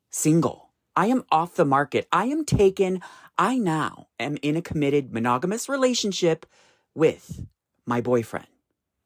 single. 0.10 0.72
I 0.96 1.08
am 1.08 1.26
off 1.32 1.54
the 1.54 1.64
market. 1.64 2.08
I 2.12 2.26
am 2.26 2.44
taken. 2.44 3.02
I 3.38 3.60
now 3.60 4.08
am 4.20 4.38
in 4.42 4.58
a 4.58 4.64
committed 4.64 5.14
monogamous 5.14 5.70
relationship 5.70 6.48
with 6.96 7.46
my 7.90 8.00
boyfriend. 8.00 8.48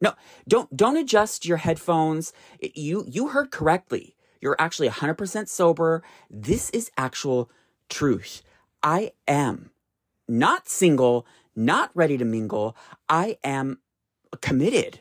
No, 0.02 0.14
don't 0.48 0.76
don't 0.76 0.98
adjust 0.98 1.46
your 1.46 1.58
headphones. 1.58 2.34
You 2.60 3.06
you 3.08 3.30
heard 3.30 3.50
correctly. 3.50 4.16
You're 4.42 4.58
actually 4.60 4.90
100% 4.90 5.48
sober. 5.48 6.04
This 6.30 6.70
is 6.72 6.92
actual 6.98 7.50
truth. 7.90 8.44
I 8.84 9.14
am 9.26 9.72
not 10.28 10.68
single, 10.68 11.26
not 11.56 11.92
ready 11.94 12.18
to 12.18 12.26
mingle. 12.26 12.76
I 13.08 13.38
am 13.42 13.80
committed. 14.42 15.00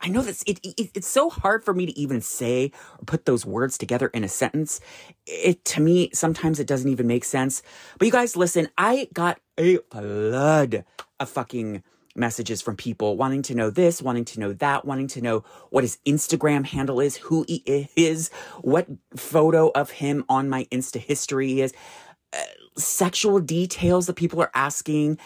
I 0.00 0.08
know 0.08 0.22
that's 0.22 0.44
it, 0.46 0.60
it, 0.62 0.90
it's 0.94 1.08
so 1.08 1.30
hard 1.30 1.64
for 1.64 1.74
me 1.74 1.86
to 1.86 1.98
even 1.98 2.20
say 2.20 2.70
or 3.00 3.04
put 3.06 3.24
those 3.24 3.44
words 3.44 3.76
together 3.76 4.08
in 4.08 4.22
a 4.22 4.28
sentence. 4.28 4.80
It 5.26 5.64
to 5.64 5.80
me 5.80 6.10
sometimes 6.12 6.60
it 6.60 6.68
doesn't 6.68 6.90
even 6.90 7.08
make 7.08 7.24
sense. 7.24 7.62
But 7.98 8.06
you 8.06 8.12
guys 8.12 8.36
listen, 8.36 8.68
I 8.78 9.08
got 9.12 9.40
a 9.58 9.78
flood 9.90 10.84
of 11.18 11.28
fucking 11.30 11.82
messages 12.16 12.62
from 12.62 12.76
people 12.76 13.16
wanting 13.16 13.42
to 13.42 13.54
know 13.54 13.70
this, 13.70 14.02
wanting 14.02 14.24
to 14.26 14.40
know 14.40 14.52
that, 14.54 14.84
wanting 14.84 15.08
to 15.08 15.20
know 15.20 15.44
what 15.70 15.84
his 15.84 15.98
Instagram 16.06 16.66
handle 16.66 17.00
is, 17.00 17.16
who 17.16 17.44
he 17.48 17.62
is, 17.96 18.30
what 18.60 18.86
photo 19.16 19.70
of 19.74 19.90
him 19.90 20.24
on 20.28 20.48
my 20.48 20.64
Insta 20.70 21.00
history 21.00 21.60
is, 21.60 21.72
uh, 22.32 22.38
sexual 22.76 23.40
details 23.40 24.06
that 24.06 24.14
people 24.16 24.40
are 24.40 24.50
asking. 24.54 25.18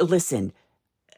Listen, 0.00 0.52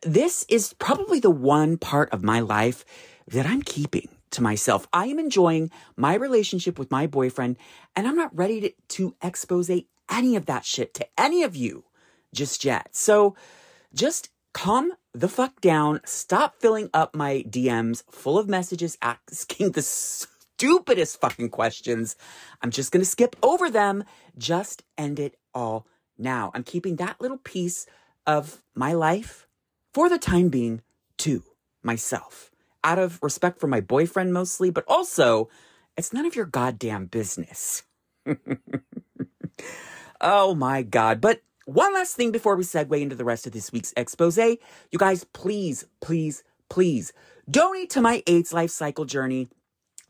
this 0.02 0.44
is 0.48 0.74
probably 0.74 1.20
the 1.20 1.30
one 1.30 1.76
part 1.76 2.12
of 2.12 2.22
my 2.22 2.40
life 2.40 2.84
that 3.26 3.46
I'm 3.46 3.62
keeping 3.62 4.08
to 4.30 4.42
myself. 4.42 4.86
I 4.92 5.06
am 5.06 5.18
enjoying 5.18 5.70
my 5.96 6.14
relationship 6.14 6.78
with 6.78 6.90
my 6.90 7.06
boyfriend, 7.06 7.56
and 7.96 8.06
I'm 8.06 8.16
not 8.16 8.36
ready 8.36 8.60
to, 8.60 8.72
to 8.88 9.16
expose 9.22 9.70
any 10.10 10.36
of 10.36 10.46
that 10.46 10.64
shit 10.64 10.94
to 10.94 11.06
any 11.18 11.42
of 11.42 11.56
you 11.56 11.84
just 12.34 12.64
yet. 12.64 12.94
So 12.94 13.34
just 13.94 14.30
calm 14.52 14.92
the 15.12 15.28
fuck 15.28 15.60
down. 15.60 16.00
Stop 16.04 16.56
filling 16.60 16.90
up 16.94 17.14
my 17.14 17.44
DMs 17.48 18.02
full 18.10 18.38
of 18.38 18.48
messages 18.48 18.98
asking 19.02 19.72
the 19.72 19.82
stupidest 19.82 21.20
fucking 21.20 21.50
questions. 21.50 22.16
I'm 22.62 22.70
just 22.70 22.92
going 22.92 23.02
to 23.02 23.10
skip 23.10 23.36
over 23.42 23.70
them. 23.70 24.04
Just 24.36 24.82
end 24.96 25.18
it 25.18 25.36
all 25.54 25.86
now. 26.16 26.50
I'm 26.54 26.64
keeping 26.64 26.96
that 26.96 27.20
little 27.20 27.38
piece 27.38 27.86
of 28.26 28.62
my 28.74 28.92
life 28.92 29.46
for 29.94 30.08
the 30.08 30.18
time 30.18 30.48
being 30.48 30.82
to 31.18 31.42
myself 31.82 32.50
out 32.84 32.98
of 32.98 33.18
respect 33.22 33.60
for 33.60 33.66
my 33.66 33.80
boyfriend 33.80 34.32
mostly, 34.32 34.70
but 34.70 34.84
also 34.86 35.48
it's 35.96 36.12
none 36.12 36.26
of 36.26 36.36
your 36.36 36.46
goddamn 36.46 37.06
business. 37.06 37.82
oh 40.20 40.54
my 40.54 40.82
God. 40.82 41.20
But 41.20 41.42
one 41.68 41.92
last 41.92 42.16
thing 42.16 42.32
before 42.32 42.56
we 42.56 42.64
segue 42.64 42.98
into 42.98 43.14
the 43.14 43.26
rest 43.26 43.46
of 43.46 43.52
this 43.52 43.70
week's 43.70 43.92
expose. 43.94 44.38
You 44.38 44.58
guys, 44.96 45.24
please, 45.24 45.84
please, 46.00 46.42
please 46.70 47.12
donate 47.50 47.90
to 47.90 48.00
my 48.00 48.22
AIDS/LifeCycle 48.26 49.06
journey. 49.06 49.48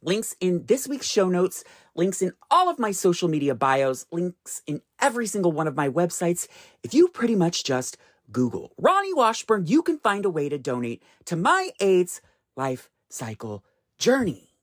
Links 0.01 0.37
in 0.39 0.67
this 0.67 0.87
week's 0.87 1.09
show 1.09 1.29
notes, 1.29 1.65
links 1.97 2.23
in 2.23 2.31
all 2.49 2.69
of 2.69 2.79
my 2.79 2.93
social 2.93 3.29
media 3.29 3.57
bios, 3.57 4.07
links 4.13 4.63
in 4.69 4.83
every 5.01 5.27
single 5.27 5.51
one 5.51 5.67
of 5.67 5.75
my 5.75 5.89
websites. 5.89 6.47
If 6.85 6.95
you 6.95 7.09
pretty 7.09 7.35
much 7.35 7.65
just 7.65 7.97
Google 8.31 8.73
Raoni 8.81 9.17
Washburn, 9.17 9.67
you 9.67 9.83
can 9.83 9.99
find 9.99 10.25
a 10.25 10.31
way 10.31 10.49
to 10.49 10.59
donate 10.59 11.03
to 11.25 11.35
my 11.35 11.71
AIDS 11.81 12.21
life 12.57 12.89
cycle 13.09 13.65
journey. 13.99 14.55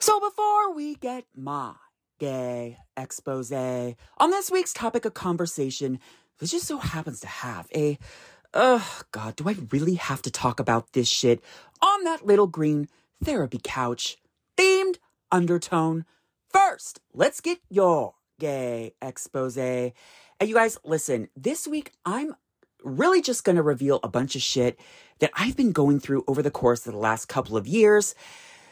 So 0.00 0.20
before 0.20 0.72
we 0.74 0.94
get 0.94 1.24
my 1.34 1.74
gay 2.20 2.78
expose 2.96 3.50
on 3.50 3.96
this 4.30 4.48
week's 4.48 4.72
topic 4.72 5.04
of 5.04 5.14
conversation, 5.14 5.98
this 6.38 6.52
just 6.52 6.68
so 6.68 6.78
happens 6.78 7.18
to 7.20 7.26
have 7.26 7.66
a, 7.74 7.98
oh 8.54 9.00
God, 9.10 9.34
do 9.34 9.48
I 9.48 9.56
really 9.72 9.96
have 9.96 10.22
to 10.22 10.30
talk 10.30 10.60
about 10.60 10.92
this 10.92 11.08
shit 11.08 11.42
on 11.82 12.04
that 12.04 12.24
little 12.24 12.46
green 12.46 12.88
therapy 13.24 13.58
couch 13.60 14.18
themed 14.56 14.98
undertone? 15.32 16.04
First, 16.48 17.00
let's 17.12 17.40
get 17.40 17.58
your 17.68 18.14
gay 18.38 18.94
expose. 19.02 19.58
And 19.58 19.92
you 20.40 20.54
guys, 20.54 20.78
listen, 20.84 21.28
this 21.36 21.66
week 21.66 21.90
I'm 22.06 22.36
really 22.84 23.20
just 23.20 23.42
going 23.42 23.56
to 23.56 23.62
reveal 23.62 23.98
a 24.04 24.08
bunch 24.08 24.36
of 24.36 24.42
shit 24.42 24.78
that 25.18 25.32
I've 25.34 25.56
been 25.56 25.72
going 25.72 25.98
through 25.98 26.22
over 26.28 26.40
the 26.40 26.52
course 26.52 26.86
of 26.86 26.92
the 26.92 27.00
last 27.00 27.26
couple 27.26 27.56
of 27.56 27.66
years, 27.66 28.14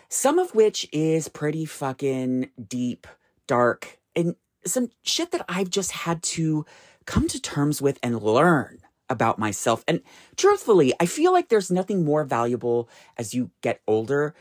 some 0.08 0.38
of 0.38 0.54
which 0.54 0.88
is 0.92 1.28
pretty 1.28 1.64
fucking 1.64 2.50
deep, 2.68 3.06
dark, 3.46 3.98
and 4.14 4.36
some 4.64 4.90
shit 5.02 5.30
that 5.32 5.44
I've 5.48 5.70
just 5.70 5.92
had 5.92 6.22
to 6.22 6.64
come 7.04 7.28
to 7.28 7.40
terms 7.40 7.80
with 7.80 7.98
and 8.02 8.20
learn 8.20 8.80
about 9.08 9.38
myself. 9.38 9.84
And 9.86 10.02
truthfully, 10.36 10.92
I 10.98 11.06
feel 11.06 11.32
like 11.32 11.48
there's 11.48 11.70
nothing 11.70 12.04
more 12.04 12.24
valuable 12.24 12.88
as 13.16 13.34
you 13.34 13.50
get 13.60 13.80
older 13.86 14.34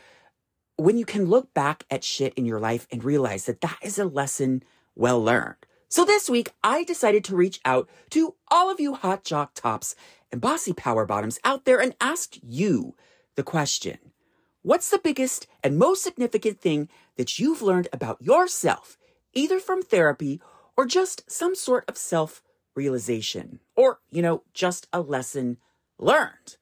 when 0.76 0.98
you 0.98 1.04
can 1.04 1.26
look 1.26 1.54
back 1.54 1.84
at 1.90 2.04
shit 2.04 2.34
in 2.34 2.44
your 2.44 2.60
life 2.60 2.86
and 2.90 3.02
realize 3.02 3.46
that 3.46 3.60
that 3.62 3.78
is 3.82 3.98
a 3.98 4.04
lesson 4.04 4.62
well 4.94 5.22
learned. 5.22 5.56
So 5.88 6.04
this 6.04 6.28
week, 6.28 6.52
I 6.64 6.84
decided 6.84 7.24
to 7.24 7.36
reach 7.36 7.60
out 7.64 7.88
to 8.10 8.34
all 8.48 8.70
of 8.70 8.80
you 8.80 8.94
hot 8.94 9.24
jock 9.24 9.54
tops 9.54 9.94
and 10.32 10.40
bossy 10.40 10.72
power 10.72 11.06
bottoms 11.06 11.38
out 11.44 11.64
there 11.64 11.80
and 11.80 11.94
ask 12.00 12.36
you 12.42 12.94
the 13.36 13.44
question 13.44 13.98
What's 14.66 14.90
the 14.90 14.98
biggest 14.98 15.46
and 15.62 15.78
most 15.78 16.02
significant 16.02 16.60
thing 16.60 16.88
that 17.14 17.38
you've 17.38 17.62
learned 17.62 17.86
about 17.92 18.20
yourself, 18.20 18.98
either 19.32 19.60
from 19.60 19.80
therapy 19.80 20.40
or 20.76 20.86
just 20.86 21.22
some 21.30 21.54
sort 21.54 21.84
of 21.86 21.96
self 21.96 22.42
realization? 22.74 23.60
Or, 23.76 24.00
you 24.10 24.22
know, 24.22 24.42
just 24.52 24.88
a 24.92 25.00
lesson 25.00 25.58
learned? 25.98 26.56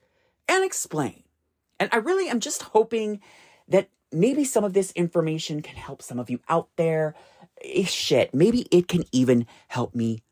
And 0.46 0.62
explain. 0.62 1.22
And 1.80 1.88
I 1.94 1.96
really 1.96 2.28
am 2.28 2.40
just 2.40 2.74
hoping 2.74 3.22
that 3.68 3.88
maybe 4.12 4.44
some 4.44 4.64
of 4.64 4.74
this 4.74 4.92
information 4.92 5.62
can 5.62 5.76
help 5.76 6.02
some 6.02 6.18
of 6.18 6.28
you 6.28 6.40
out 6.46 6.68
there 6.76 7.14
shit, 7.86 8.34
maybe 8.34 8.66
it 8.70 8.86
can 8.86 9.04
even 9.12 9.46
help 9.68 9.94
me 9.94 10.22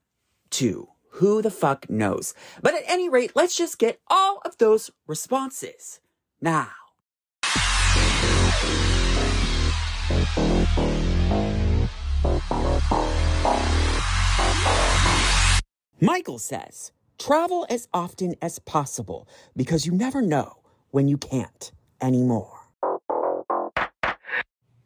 too. 0.50 0.88
Who 1.12 1.40
the 1.40 1.50
fuck 1.50 1.88
knows? 1.88 2.34
But 2.60 2.74
at 2.74 2.82
any 2.86 3.08
rate, 3.08 3.32
let's 3.34 3.56
just 3.56 3.78
get 3.78 3.98
all 4.08 4.42
of 4.44 4.58
those 4.58 4.90
responses 5.06 6.00
now. 6.38 6.68
Michael 16.02 16.40
says, 16.40 16.90
travel 17.16 17.64
as 17.70 17.86
often 17.94 18.34
as 18.42 18.58
possible 18.58 19.28
because 19.56 19.86
you 19.86 19.92
never 19.92 20.20
know 20.20 20.56
when 20.90 21.06
you 21.06 21.16
can't 21.16 21.70
anymore. 22.00 22.58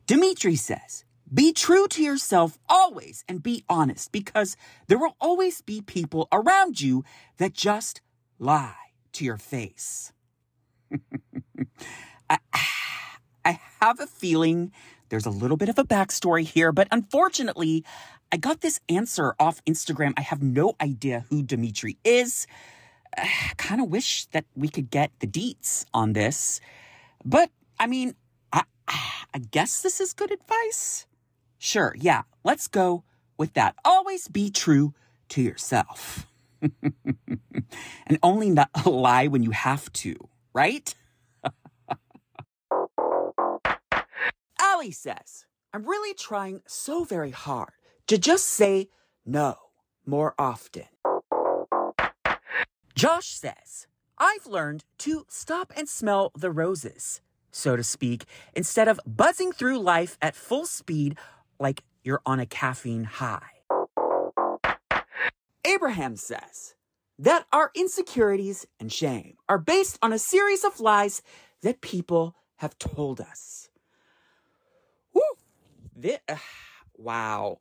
Dimitri 0.07 0.57
says, 0.57 1.07
be 1.33 1.55
true 1.55 1.89
to 1.89 2.03
yourself 2.03 2.59
always 2.69 3.25
and 3.27 3.43
be 3.43 3.65
honest 3.67 4.13
because 4.13 4.59
there 4.89 4.99
will 4.99 5.17
always 5.19 5.63
be 5.63 5.81
people 5.81 6.29
around 6.31 6.83
you 6.83 7.03
that 7.39 7.55
just 7.55 8.03
lie 8.39 8.93
to 9.13 9.25
your 9.25 9.39
face. 9.39 10.13
I, 12.29 12.37
I 13.43 13.59
have 13.81 14.01
a 14.01 14.07
feeling 14.07 14.71
there's 15.09 15.27
a 15.27 15.31
little 15.31 15.57
bit 15.57 15.69
of 15.69 15.79
a 15.79 15.85
backstory 15.85 16.45
here, 16.45 16.73
but 16.73 16.89
unfortunately, 16.91 17.85
I 18.33 18.37
got 18.39 18.61
this 18.61 18.81
answer 18.89 19.35
off 19.39 19.65
Instagram. 19.65 20.13
I 20.17 20.23
have 20.23 20.43
no 20.43 20.75
idea 20.81 21.25
who 21.31 21.43
Dimitri 21.43 21.99
is. 22.05 22.47
I 23.17 23.53
kind 23.57 23.81
of 23.81 23.89
wish 23.89 24.27
that 24.27 24.45
we 24.55 24.69
could 24.69 24.91
get 24.91 25.13
the 25.21 25.27
deets 25.27 25.85
on 25.95 26.13
this. 26.13 26.61
But 27.25 27.51
I 27.79 27.87
mean, 27.87 28.15
I, 28.53 28.65
I 28.89 29.39
guess 29.39 29.81
this 29.81 30.01
is 30.01 30.13
good 30.13 30.33
advice. 30.33 31.07
Sure, 31.59 31.95
yeah, 31.99 32.23
let's 32.45 32.69
go 32.69 33.05
with 33.39 33.55
that. 33.55 33.77
Always 33.85 34.29
be 34.29 34.51
true 34.51 34.93
to 35.31 35.41
yourself. 35.41 36.27
and 36.63 38.19
only 38.23 38.51
not 38.51 38.71
lie 38.87 39.29
when 39.29 39.43
you 39.43 39.53
have 39.53 39.93
to, 39.93 40.17
right? 40.53 40.95
Ali 44.61 44.91
says, 44.91 45.47
I'm 45.73 45.85
really 45.87 46.13
trying 46.15 46.63
so 46.67 47.05
very 47.05 47.31
hard 47.31 47.73
to 48.07 48.19
just 48.19 48.45
say 48.45 48.89
no 49.25 49.57
more 50.05 50.35
often. 50.39 50.85
Josh 52.95 53.29
says, 53.29 53.87
I've 54.19 54.47
learned 54.47 54.85
to 54.99 55.27
stop 55.29 55.73
and 55.77 55.89
smell 55.89 56.33
the 56.35 56.51
roses, 56.51 57.21
so 57.51 57.77
to 57.77 57.85
speak, 57.85 58.25
instead 58.55 58.89
of 58.89 59.01
buzzing 59.07 59.53
through 59.53 59.79
life 59.79 60.17
at 60.23 60.35
full 60.35 60.65
speed 60.65 61.19
like 61.59 61.83
you're 62.03 62.23
on 62.25 62.41
a 62.41 62.47
caffeine 62.47 63.05
high. 63.05 63.51
Abraham 65.65 66.17
says 66.17 66.75
that 67.19 67.47
our 67.53 67.71
insecurities 67.75 68.67
and 68.79 68.93
shame 68.93 69.37
are 69.49 69.59
based 69.59 69.99
on 70.01 70.13
a 70.13 70.19
series 70.19 70.65
of 70.65 70.81
lies 70.81 71.23
that 71.63 71.81
people 71.81 72.35
have 72.57 72.79
told 72.79 73.21
us. 73.21 73.69
Woo! 75.13 75.23
This, 75.95 76.21
uh, 76.29 76.37
wow. 76.97 77.59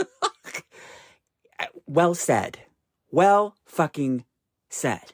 well 1.86 2.14
said. 2.14 2.60
Well 3.10 3.56
fucking 3.64 4.24
said. 4.68 5.12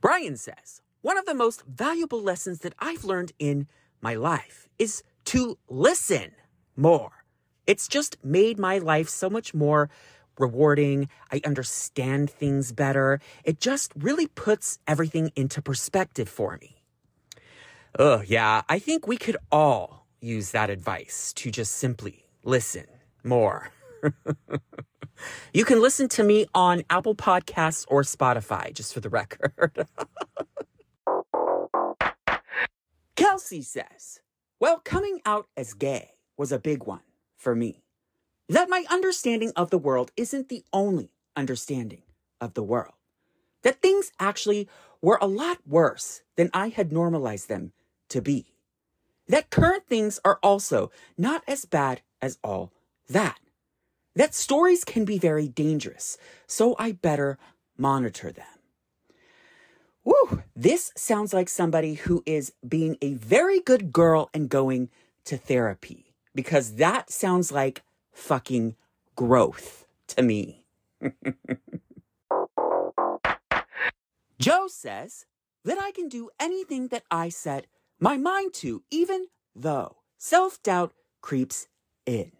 Brian 0.00 0.36
says, 0.36 0.80
one 1.00 1.18
of 1.18 1.26
the 1.26 1.34
most 1.34 1.64
valuable 1.66 2.22
lessons 2.22 2.60
that 2.60 2.74
I've 2.78 3.04
learned 3.04 3.32
in 3.38 3.68
my 4.00 4.14
life 4.14 4.68
is 4.78 5.02
to 5.26 5.58
listen 5.68 6.32
more. 6.76 7.24
It's 7.66 7.86
just 7.86 8.16
made 8.24 8.58
my 8.58 8.78
life 8.78 9.08
so 9.08 9.30
much 9.30 9.54
more 9.54 9.90
rewarding. 10.38 11.08
I 11.30 11.40
understand 11.44 12.30
things 12.30 12.72
better. 12.72 13.20
It 13.44 13.60
just 13.60 13.92
really 13.96 14.26
puts 14.26 14.78
everything 14.86 15.30
into 15.36 15.62
perspective 15.62 16.28
for 16.28 16.58
me. 16.60 16.82
Oh, 17.98 18.22
yeah, 18.26 18.62
I 18.68 18.78
think 18.78 19.06
we 19.06 19.16
could 19.18 19.36
all 19.50 20.06
use 20.20 20.50
that 20.52 20.70
advice 20.70 21.32
to 21.34 21.50
just 21.50 21.72
simply 21.72 22.21
listen 22.42 22.86
more. 23.24 23.70
you 25.52 25.64
can 25.64 25.80
listen 25.80 26.08
to 26.08 26.22
me 26.22 26.46
on 26.54 26.82
Apple 26.90 27.14
Podcasts 27.14 27.84
or 27.88 28.02
Spotify, 28.02 28.72
just 28.72 28.92
for 28.92 29.00
the 29.00 29.08
record. 29.08 29.86
Kelsey 33.16 33.62
says, 33.62 34.20
well, 34.58 34.78
coming 34.78 35.20
out 35.24 35.46
as 35.56 35.74
gay 35.74 36.12
was 36.36 36.52
a 36.52 36.58
big 36.58 36.84
one 36.84 37.02
for 37.36 37.54
me. 37.54 37.82
That 38.48 38.68
my 38.68 38.84
understanding 38.90 39.52
of 39.56 39.70
the 39.70 39.78
world 39.78 40.10
isn't 40.16 40.48
the 40.48 40.64
only 40.72 41.10
understanding 41.36 42.02
of 42.40 42.54
the 42.54 42.62
world. 42.62 42.94
That 43.62 43.80
things 43.80 44.10
actually 44.18 44.68
were 45.00 45.18
a 45.20 45.26
lot 45.26 45.58
worse 45.66 46.22
than 46.36 46.50
I 46.52 46.68
had 46.68 46.92
normalized 46.92 47.48
them 47.48 47.72
to 48.08 48.20
be. 48.20 48.54
That 49.28 49.50
current 49.50 49.86
things 49.86 50.20
are 50.24 50.38
also 50.42 50.90
not 51.16 51.42
as 51.46 51.64
bad 51.64 52.02
as 52.22 52.38
all 52.42 52.72
that. 53.08 53.38
That 54.14 54.34
stories 54.34 54.84
can 54.84 55.04
be 55.04 55.18
very 55.18 55.48
dangerous, 55.48 56.16
so 56.46 56.76
I 56.78 56.92
better 56.92 57.38
monitor 57.76 58.30
them. 58.30 58.46
Woo, 60.04 60.42
this 60.56 60.92
sounds 60.96 61.32
like 61.32 61.48
somebody 61.48 61.94
who 61.94 62.22
is 62.26 62.52
being 62.66 62.96
a 63.00 63.14
very 63.14 63.60
good 63.60 63.92
girl 63.92 64.30
and 64.34 64.48
going 64.48 64.90
to 65.24 65.36
therapy 65.36 66.14
because 66.34 66.74
that 66.76 67.10
sounds 67.10 67.52
like 67.52 67.82
fucking 68.12 68.74
growth 69.16 69.86
to 70.08 70.22
me. 70.22 70.64
Joe 74.38 74.66
says 74.66 75.26
that 75.64 75.78
I 75.78 75.92
can 75.92 76.08
do 76.08 76.30
anything 76.40 76.88
that 76.88 77.04
I 77.10 77.28
set 77.28 77.66
my 78.00 78.16
mind 78.16 78.54
to, 78.54 78.82
even 78.90 79.26
though 79.54 79.98
self 80.18 80.60
doubt 80.62 80.92
creeps 81.20 81.68
in. 82.06 82.32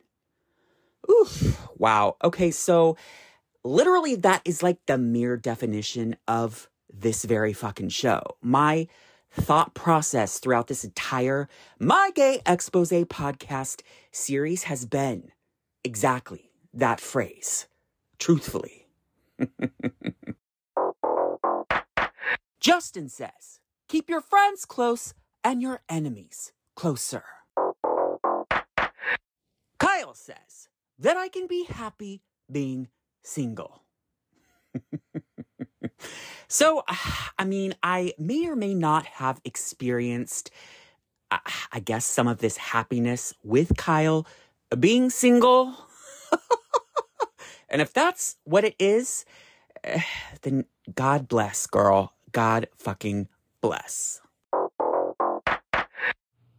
Oof, 1.10 1.60
wow. 1.76 2.16
Okay, 2.22 2.50
so 2.50 2.96
literally, 3.64 4.16
that 4.16 4.42
is 4.44 4.62
like 4.62 4.78
the 4.86 4.98
mere 4.98 5.36
definition 5.36 6.16
of 6.28 6.68
this 6.92 7.24
very 7.24 7.52
fucking 7.52 7.88
show. 7.88 8.22
My 8.40 8.86
thought 9.32 9.74
process 9.74 10.38
throughout 10.38 10.66
this 10.68 10.84
entire 10.84 11.48
My 11.78 12.10
Gay 12.14 12.40
Expose 12.46 12.90
podcast 12.90 13.80
series 14.10 14.64
has 14.64 14.84
been 14.84 15.32
exactly 15.84 16.50
that 16.74 17.00
phrase. 17.00 17.66
Truthfully. 18.18 18.86
Justin 22.60 23.08
says, 23.08 23.60
keep 23.88 24.08
your 24.08 24.20
friends 24.20 24.64
close 24.64 25.14
and 25.42 25.60
your 25.60 25.80
enemies 25.88 26.52
closer. 26.76 27.24
Says 30.14 30.68
that 30.98 31.16
I 31.16 31.28
can 31.28 31.46
be 31.46 31.64
happy 31.64 32.22
being 32.50 32.88
single. 33.22 33.82
so, 36.48 36.82
uh, 36.88 36.96
I 37.38 37.44
mean, 37.44 37.74
I 37.82 38.14
may 38.18 38.46
or 38.46 38.56
may 38.56 38.74
not 38.74 39.06
have 39.06 39.40
experienced, 39.44 40.50
uh, 41.30 41.38
I 41.72 41.80
guess, 41.80 42.04
some 42.04 42.28
of 42.28 42.38
this 42.38 42.56
happiness 42.56 43.34
with 43.42 43.76
Kyle 43.76 44.26
being 44.78 45.10
single. 45.10 45.74
and 47.68 47.82
if 47.82 47.92
that's 47.92 48.36
what 48.44 48.64
it 48.64 48.76
is, 48.78 49.24
eh, 49.84 50.02
then 50.42 50.64
God 50.94 51.28
bless, 51.28 51.66
girl. 51.66 52.14
God 52.32 52.68
fucking 52.76 53.28
bless. 53.60 54.20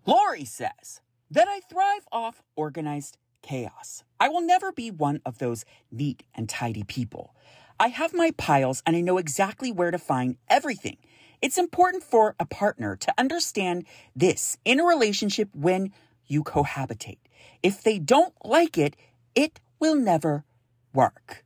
Lori 0.05 0.45
says 0.45 1.01
that 1.31 1.47
I 1.47 1.61
thrive 1.61 2.07
off 2.11 2.43
organized 2.55 3.17
chaos. 3.43 4.03
I 4.19 4.29
will 4.29 4.41
never 4.41 4.71
be 4.71 4.89
one 4.89 5.21
of 5.25 5.37
those 5.37 5.65
neat 5.91 6.23
and 6.33 6.49
tidy 6.49 6.83
people. 6.83 7.35
I 7.79 7.89
have 7.89 8.13
my 8.13 8.31
piles 8.37 8.81
and 8.85 8.95
I 8.95 9.01
know 9.01 9.17
exactly 9.19 9.71
where 9.71 9.91
to 9.91 9.99
find 9.99 10.37
everything. 10.49 10.97
It's 11.41 11.57
important 11.57 12.03
for 12.03 12.35
a 12.39 12.45
partner 12.45 12.95
to 12.95 13.13
understand 13.17 13.85
this 14.15 14.57
in 14.63 14.79
a 14.79 14.85
relationship 14.85 15.49
when 15.53 15.91
you 16.25 16.43
cohabitate. 16.43 17.17
If 17.61 17.83
they 17.83 17.99
don't 17.99 18.33
like 18.43 18.77
it, 18.77 18.95
it 19.35 19.59
will 19.79 19.95
never 19.95 20.45
work. 20.93 21.43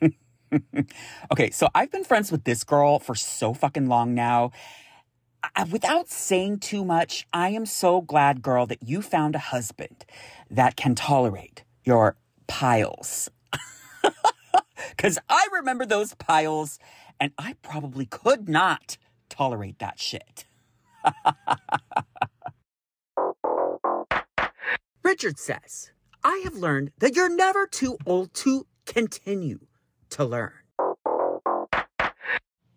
okay, 1.32 1.50
so 1.50 1.68
I've 1.74 1.90
been 1.90 2.04
friends 2.04 2.32
with 2.32 2.44
this 2.44 2.64
girl 2.64 2.98
for 2.98 3.14
so 3.14 3.52
fucking 3.54 3.88
long 3.88 4.14
now. 4.14 4.52
Without 5.70 6.08
saying 6.08 6.58
too 6.60 6.84
much, 6.84 7.26
I 7.32 7.50
am 7.50 7.66
so 7.66 8.00
glad, 8.00 8.42
girl, 8.42 8.66
that 8.66 8.82
you 8.82 9.02
found 9.02 9.34
a 9.34 9.38
husband 9.38 10.04
that 10.50 10.76
can 10.76 10.94
tolerate 10.94 11.64
your 11.84 12.16
piles. 12.46 13.30
Because 14.90 15.18
I 15.28 15.48
remember 15.52 15.86
those 15.86 16.14
piles, 16.14 16.78
and 17.18 17.32
I 17.38 17.54
probably 17.62 18.06
could 18.06 18.48
not 18.48 18.96
tolerate 19.28 19.78
that 19.78 19.98
shit. 19.98 20.46
Richard 25.02 25.38
says, 25.38 25.90
I 26.22 26.40
have 26.44 26.54
learned 26.54 26.92
that 26.98 27.16
you're 27.16 27.34
never 27.34 27.66
too 27.66 27.98
old 28.06 28.32
to 28.34 28.66
continue 28.86 29.60
to 30.10 30.24
learn. 30.24 30.52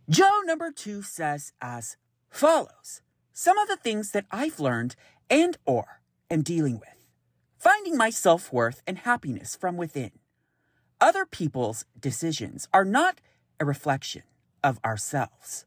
Joe 0.09 0.41
number 0.45 0.71
two 0.71 1.01
says 1.01 1.53
as 1.61 1.97
follows 2.29 3.01
some 3.33 3.57
of 3.57 3.67
the 3.67 3.77
things 3.77 4.11
that 4.11 4.25
I've 4.31 4.59
learned 4.59 4.95
and 5.29 5.57
or 5.65 6.01
am 6.29 6.41
dealing 6.41 6.79
with. 6.79 7.07
Finding 7.57 7.97
my 7.97 8.09
self-worth 8.09 8.81
and 8.87 8.99
happiness 8.99 9.55
from 9.55 9.77
within. 9.77 10.11
Other 10.99 11.25
people's 11.25 11.85
decisions 11.99 12.67
are 12.73 12.85
not 12.85 13.19
a 13.59 13.65
reflection 13.65 14.23
of 14.63 14.79
ourselves. 14.85 15.65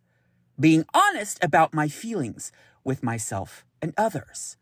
Being 0.59 0.85
honest 0.93 1.43
about 1.43 1.75
my 1.75 1.89
feelings 1.89 2.53
with 2.85 3.03
myself 3.03 3.65
and 3.81 3.95
others. 3.97 4.57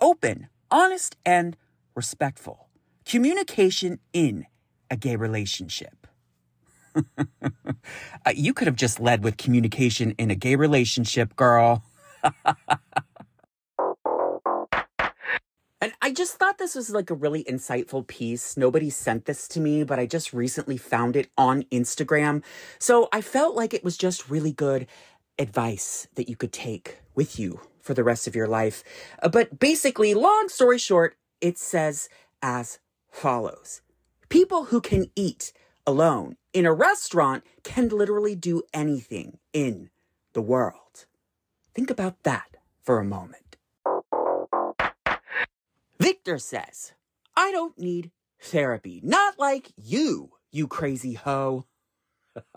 Open, 0.00 0.48
honest, 0.70 1.16
and 1.24 1.56
respectful. 1.94 2.68
Communication 3.04 3.98
in 4.12 4.46
a 4.90 4.96
gay 4.96 5.16
relationship. 5.16 6.06
Uh, 6.94 8.32
you 8.34 8.54
could 8.54 8.66
have 8.66 8.76
just 8.76 9.00
led 9.00 9.24
with 9.24 9.36
communication 9.36 10.14
in 10.18 10.30
a 10.30 10.34
gay 10.34 10.56
relationship, 10.56 11.36
girl. 11.36 11.84
and 15.80 15.92
I 16.00 16.12
just 16.12 16.36
thought 16.36 16.58
this 16.58 16.74
was 16.74 16.90
like 16.90 17.10
a 17.10 17.14
really 17.14 17.44
insightful 17.44 18.06
piece. 18.06 18.56
Nobody 18.56 18.90
sent 18.90 19.24
this 19.24 19.48
to 19.48 19.60
me, 19.60 19.84
but 19.84 19.98
I 19.98 20.06
just 20.06 20.32
recently 20.32 20.76
found 20.76 21.16
it 21.16 21.30
on 21.36 21.64
Instagram. 21.64 22.42
So 22.78 23.08
I 23.12 23.20
felt 23.20 23.56
like 23.56 23.74
it 23.74 23.84
was 23.84 23.96
just 23.96 24.30
really 24.30 24.52
good 24.52 24.86
advice 25.38 26.08
that 26.14 26.28
you 26.28 26.36
could 26.36 26.52
take 26.52 26.98
with 27.14 27.38
you 27.38 27.60
for 27.80 27.94
the 27.94 28.04
rest 28.04 28.26
of 28.26 28.36
your 28.36 28.46
life. 28.46 28.84
Uh, 29.22 29.28
but 29.28 29.58
basically, 29.58 30.14
long 30.14 30.48
story 30.48 30.78
short, 30.78 31.16
it 31.40 31.58
says 31.58 32.08
as 32.40 32.78
follows 33.10 33.82
People 34.32 34.64
who 34.64 34.80
can 34.80 35.10
eat 35.14 35.52
alone 35.86 36.36
in 36.52 36.66
a 36.66 36.72
restaurant 36.72 37.44
can 37.62 37.88
literally 37.88 38.34
do 38.34 38.62
anything 38.74 39.38
in 39.52 39.90
the 40.32 40.42
world. 40.42 41.06
Think 41.74 41.90
about 41.90 42.22
that 42.24 42.56
for 42.82 42.98
a 42.98 43.04
moment. 43.04 43.56
Victor 45.98 46.38
says, 46.38 46.92
I 47.36 47.52
don't 47.52 47.78
need 47.78 48.10
therapy. 48.40 49.00
Not 49.02 49.38
like 49.38 49.72
you, 49.76 50.32
you 50.50 50.66
crazy 50.66 51.14
hoe. 51.14 51.64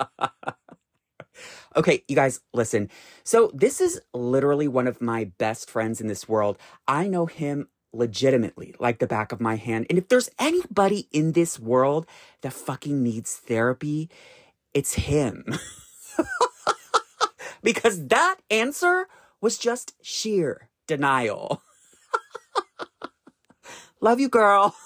okay, 1.76 2.04
you 2.08 2.16
guys, 2.16 2.42
listen. 2.54 2.90
So, 3.24 3.52
this 3.54 3.80
is 3.80 4.02
literally 4.14 4.68
one 4.68 4.88
of 4.88 5.02
my 5.02 5.26
best 5.38 5.70
friends 5.70 6.02
in 6.02 6.08
this 6.08 6.28
world. 6.28 6.58
I 6.88 7.08
know 7.08 7.28
him 7.28 7.68
legitimately 7.96 8.76
like 8.80 9.00
the 9.00 9.08
back 9.08 9.32
of 9.32 9.42
my 9.42 9.56
hand. 9.56 9.86
And 9.90 9.98
if 9.98 10.08
there's 10.08 10.30
anybody 10.38 11.08
in 11.12 11.32
this 11.32 11.60
world 11.60 12.06
that 12.42 12.54
fucking 12.54 13.02
needs 13.02 13.36
therapy, 13.36 14.10
it's 14.74 14.96
him. 14.96 15.46
because 17.64 18.08
that 18.08 18.38
answer 18.50 19.08
was 19.42 19.58
just 19.58 19.94
sheer 20.02 20.70
denial. 20.88 21.62
Love 24.02 24.20
you, 24.20 24.30
girl. 24.30 24.76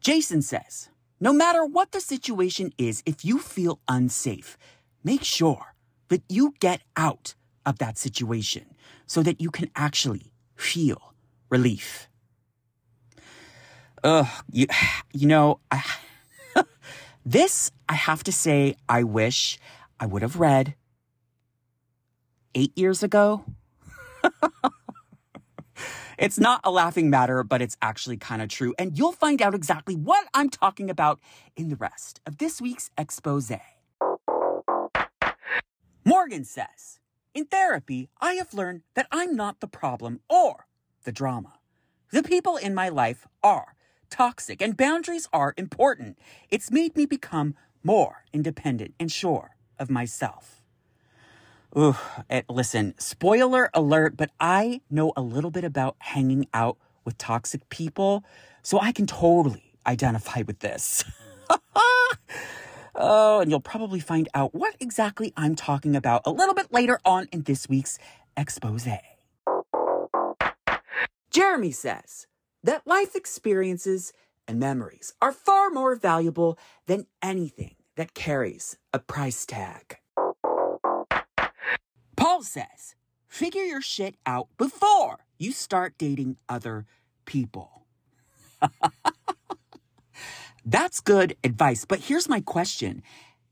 Jason 0.00 0.40
says, 0.40 0.88
no 1.20 1.32
matter 1.32 1.64
what 1.64 1.92
the 1.92 2.00
situation 2.00 2.72
is, 2.78 3.02
if 3.04 3.24
you 3.24 3.38
feel 3.38 3.80
unsafe, 3.86 4.56
make 5.04 5.22
sure 5.22 5.74
that 6.08 6.22
you 6.28 6.54
get 6.58 6.80
out 6.96 7.34
of 7.66 7.78
that 7.78 7.98
situation 7.98 8.74
so 9.06 9.22
that 9.22 9.40
you 9.40 9.50
can 9.50 9.70
actually 9.76 10.32
feel 10.56 11.14
relief. 11.48 12.08
Ugh, 14.02 14.26
you, 14.50 14.66
you 15.12 15.26
know, 15.26 15.60
I, 15.70 15.82
this, 17.24 17.70
I 17.88 17.94
have 17.94 18.24
to 18.24 18.32
say, 18.32 18.76
I 18.88 19.02
wish 19.02 19.58
I 19.98 20.06
would 20.06 20.22
have 20.22 20.36
read 20.36 20.74
eight 22.54 22.76
years 22.76 23.02
ago. 23.02 23.44
it's 26.18 26.38
not 26.38 26.60
a 26.64 26.70
laughing 26.70 27.10
matter, 27.10 27.42
but 27.42 27.60
it's 27.60 27.76
actually 27.82 28.16
kind 28.16 28.40
of 28.40 28.48
true. 28.48 28.74
And 28.78 28.96
you'll 28.96 29.12
find 29.12 29.42
out 29.42 29.54
exactly 29.54 29.94
what 29.94 30.26
I'm 30.34 30.48
talking 30.48 30.88
about 30.88 31.20
in 31.56 31.68
the 31.68 31.76
rest 31.76 32.20
of 32.26 32.38
this 32.38 32.60
week's 32.60 32.90
expose. 32.96 33.52
Morgan 36.04 36.44
says, 36.44 36.98
in 37.34 37.46
therapy, 37.46 38.08
I 38.20 38.34
have 38.34 38.54
learned 38.54 38.82
that 38.94 39.06
I'm 39.10 39.36
not 39.36 39.60
the 39.60 39.66
problem 39.66 40.20
or 40.28 40.66
the 41.04 41.12
drama. 41.12 41.54
The 42.10 42.22
people 42.22 42.56
in 42.56 42.74
my 42.74 42.88
life 42.88 43.26
are 43.42 43.74
toxic 44.10 44.60
and 44.60 44.76
boundaries 44.76 45.28
are 45.32 45.54
important. 45.56 46.18
It's 46.50 46.70
made 46.70 46.96
me 46.96 47.06
become 47.06 47.54
more 47.84 48.24
independent 48.32 48.94
and 48.98 49.10
sure 49.10 49.56
of 49.78 49.90
myself. 49.90 50.62
Ooh, 51.76 51.96
eh, 52.28 52.42
listen, 52.48 52.94
spoiler 52.98 53.70
alert, 53.72 54.16
but 54.16 54.30
I 54.40 54.80
know 54.90 55.12
a 55.16 55.22
little 55.22 55.52
bit 55.52 55.62
about 55.62 55.94
hanging 56.00 56.46
out 56.52 56.76
with 57.04 57.16
toxic 57.16 57.68
people, 57.68 58.24
so 58.62 58.80
I 58.80 58.90
can 58.90 59.06
totally 59.06 59.76
identify 59.86 60.42
with 60.44 60.58
this. 60.58 61.04
Oh, 62.94 63.40
and 63.40 63.50
you'll 63.50 63.60
probably 63.60 64.00
find 64.00 64.28
out 64.34 64.54
what 64.54 64.74
exactly 64.80 65.32
I'm 65.36 65.54
talking 65.54 65.94
about 65.96 66.22
a 66.24 66.30
little 66.30 66.54
bit 66.54 66.72
later 66.72 67.00
on 67.04 67.28
in 67.32 67.42
this 67.42 67.68
week's 67.68 67.98
expose. 68.36 68.86
Jeremy 71.30 71.70
says 71.70 72.26
that 72.62 72.86
life 72.86 73.14
experiences 73.14 74.12
and 74.48 74.58
memories 74.58 75.12
are 75.22 75.32
far 75.32 75.70
more 75.70 75.94
valuable 75.94 76.58
than 76.86 77.06
anything 77.22 77.76
that 77.96 78.14
carries 78.14 78.78
a 78.92 78.98
price 78.98 79.46
tag. 79.46 79.98
Paul 82.16 82.42
says, 82.42 82.94
figure 83.28 83.62
your 83.62 83.80
shit 83.80 84.16
out 84.26 84.48
before 84.58 85.26
you 85.38 85.52
start 85.52 85.94
dating 85.98 86.36
other 86.48 86.86
people. 87.24 87.86
That's 90.70 91.00
good 91.00 91.36
advice. 91.42 91.84
But 91.84 91.98
here's 91.98 92.28
my 92.28 92.40
question 92.40 93.02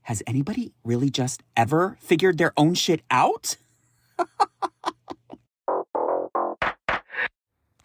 has 0.03 0.23
anybody 0.25 0.71
really 0.85 1.09
just 1.09 1.43
ever 1.57 1.97
figured 1.99 2.37
their 2.37 2.53
own 2.55 2.75
shit 2.75 3.01
out? 3.11 3.57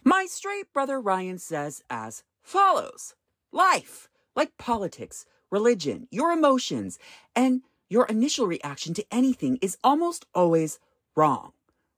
My 0.05 0.25
straight 0.25 0.71
brother 0.71 1.01
Ryan 1.01 1.37
says 1.37 1.83
as 1.89 2.23
follows 2.41 3.13
Life, 3.51 4.07
like 4.37 4.57
politics, 4.57 5.25
religion, 5.51 6.07
your 6.11 6.31
emotions, 6.31 6.97
and 7.35 7.61
your 7.89 8.05
initial 8.05 8.47
reaction 8.47 8.93
to 8.93 9.05
anything 9.11 9.59
is 9.61 9.77
almost 9.83 10.25
always 10.33 10.79
wrong. 11.13 11.51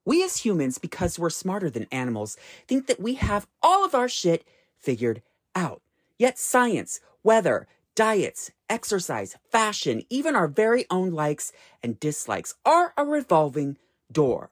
We 0.05 0.23
as 0.23 0.37
humans, 0.37 0.79
because 0.79 1.19
we're 1.19 1.29
smarter 1.29 1.69
than 1.69 1.85
animals, 1.91 2.35
think 2.67 2.87
that 2.87 2.99
we 2.99 3.13
have 3.15 3.45
all 3.61 3.85
of 3.85 3.93
our 3.93 4.09
shit 4.09 4.43
figured 4.79 5.21
out. 5.55 5.83
Yet 6.19 6.39
science, 6.39 6.99
weather, 7.23 7.67
diets, 7.95 8.51
exercise, 8.69 9.37
fashion, 9.51 10.03
even 10.09 10.35
our 10.35 10.47
very 10.47 10.85
own 10.89 11.11
likes 11.11 11.51
and 11.83 11.99
dislikes 11.99 12.55
are 12.65 12.93
a 12.97 13.05
revolving 13.05 13.77
door. 14.11 14.49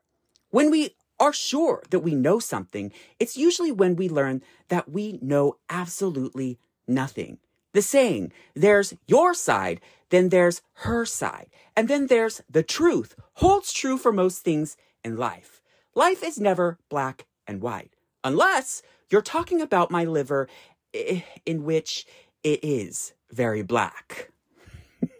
When 0.49 0.69
we 0.69 0.95
are 1.19 1.33
sure 1.33 1.83
that 1.89 1.99
we 1.99 2.13
know 2.13 2.39
something, 2.39 2.91
it's 3.19 3.37
usually 3.37 3.71
when 3.71 3.95
we 3.95 4.09
learn 4.09 4.41
that 4.67 4.89
we 4.89 5.19
know 5.21 5.57
absolutely 5.69 6.59
nothing. 6.87 7.39
The 7.73 7.81
saying, 7.81 8.31
there's 8.53 8.93
your 9.07 9.33
side, 9.33 9.81
then 10.09 10.29
there's 10.29 10.61
her 10.85 11.05
side, 11.05 11.49
and 11.75 11.87
then 11.87 12.07
there's 12.07 12.41
the 12.49 12.63
truth, 12.63 13.15
holds 13.35 13.73
true 13.73 13.97
for 13.97 14.11
most 14.11 14.43
things 14.43 14.77
in 15.03 15.17
life. 15.17 15.61
Life 15.93 16.23
is 16.23 16.39
never 16.39 16.77
black 16.89 17.25
and 17.47 17.61
white, 17.61 17.93
unless 18.23 18.81
you're 19.09 19.21
talking 19.21 19.61
about 19.61 19.91
my 19.91 20.03
liver, 20.03 20.47
Eh, 20.95 21.21
in 21.45 21.65
which 21.65 22.05
it 22.41 22.63
is 22.63 23.13
very 23.29 23.61
black. 23.61 24.31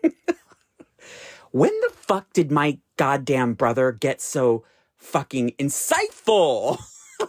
when 1.52 1.72
the 1.82 1.90
fuck 1.92 2.32
did 2.32 2.50
my 2.50 2.80
goddamn 2.96 3.56
brother 3.56 3.92
get 3.92 4.22
so 4.22 4.64
fucking 4.96 5.52
insightful? 5.60 6.80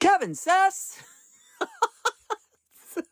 Kevin 0.00 0.34
says. 0.34 0.96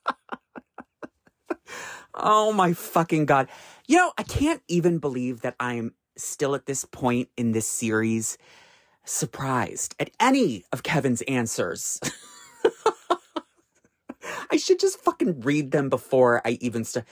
oh 2.14 2.54
my 2.54 2.72
fucking 2.72 3.26
god. 3.26 3.50
You 3.86 3.98
know, 3.98 4.12
I 4.16 4.22
can't 4.22 4.62
even 4.66 4.98
believe 4.98 5.42
that 5.42 5.56
I'm 5.60 5.92
still 6.16 6.54
at 6.54 6.64
this 6.64 6.86
point 6.86 7.28
in 7.36 7.52
this 7.52 7.66
series 7.66 8.38
surprised 9.06 9.94
at 9.98 10.10
any 10.20 10.64
of 10.72 10.82
Kevin's 10.82 11.22
answers. 11.22 12.00
I 14.50 14.56
should 14.56 14.78
just 14.78 15.00
fucking 15.00 15.40
read 15.40 15.70
them 15.70 15.88
before 15.88 16.42
I 16.44 16.58
even 16.60 16.84
start. 16.84 17.06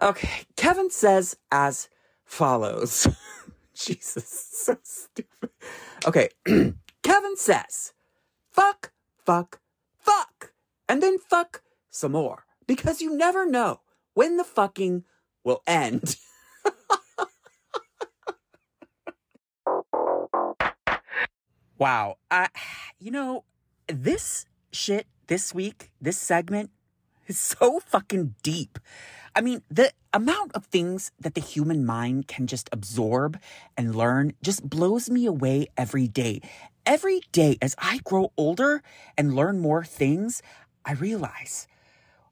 Okay, 0.00 0.44
Kevin 0.56 0.90
says 0.90 1.36
as 1.50 1.88
follows. 2.24 3.08
Jesus, 3.74 4.48
so 4.52 4.76
stupid. 4.82 5.50
Okay, 6.06 6.28
Kevin 7.02 7.36
says, 7.36 7.92
fuck, 8.50 8.92
fuck, 9.24 9.60
fuck, 9.98 10.52
and 10.88 11.02
then 11.02 11.18
fuck 11.18 11.62
some 11.90 12.12
more 12.12 12.44
because 12.66 13.00
you 13.00 13.16
never 13.16 13.46
know 13.46 13.80
when 14.14 14.36
the 14.36 14.44
fucking 14.44 15.04
will 15.44 15.62
end. 15.66 16.16
Wow. 21.82 22.16
Uh, 22.30 22.46
you 23.00 23.10
know, 23.10 23.44
this 23.88 24.46
shit 24.70 25.06
this 25.26 25.52
week, 25.52 25.90
this 26.00 26.16
segment 26.16 26.70
is 27.26 27.38
so 27.58 27.80
fucking 27.80 28.34
deep. 28.42 28.78
I 29.34 29.40
mean, 29.40 29.62
the 29.70 29.92
amount 30.12 30.52
of 30.54 30.66
things 30.66 31.10
that 31.18 31.34
the 31.34 31.40
human 31.40 31.84
mind 31.86 32.28
can 32.28 32.46
just 32.46 32.68
absorb 32.70 33.38
and 33.76 33.96
learn 33.96 34.34
just 34.42 34.68
blows 34.68 35.08
me 35.10 35.26
away 35.26 35.66
every 35.76 36.06
day. 36.06 36.40
Every 36.84 37.22
day 37.32 37.56
as 37.62 37.74
I 37.78 38.00
grow 38.04 38.30
older 38.36 38.82
and 39.16 39.34
learn 39.34 39.58
more 39.58 39.84
things, 39.84 40.42
I 40.84 40.92
realize 40.92 41.66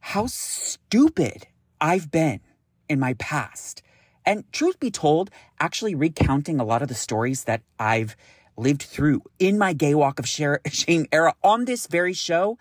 how 0.01 0.27
stupid 0.27 1.47
I've 1.81 2.11
been 2.11 2.41
in 2.89 3.01
my 3.01 3.15
past. 3.15 3.83
And 4.27 4.45
truth 4.53 4.79
be 4.79 4.91
told, 4.91 5.31
actually 5.59 5.95
recounting 5.95 6.61
a 6.61 6.65
lot 6.65 6.83
of 6.83 6.89
the 6.89 6.95
stories 6.95 7.45
that 7.45 7.63
I've 7.79 8.15
lived 8.57 8.83
through 8.83 9.23
in 9.39 9.59
my 9.59 9.73
gay 9.73 9.95
walk 9.95 10.19
of 10.19 10.29
shame 10.29 11.07
era 11.13 11.35
on 11.43 11.65
this 11.65 11.87
very 11.87 12.13
show 12.13 12.59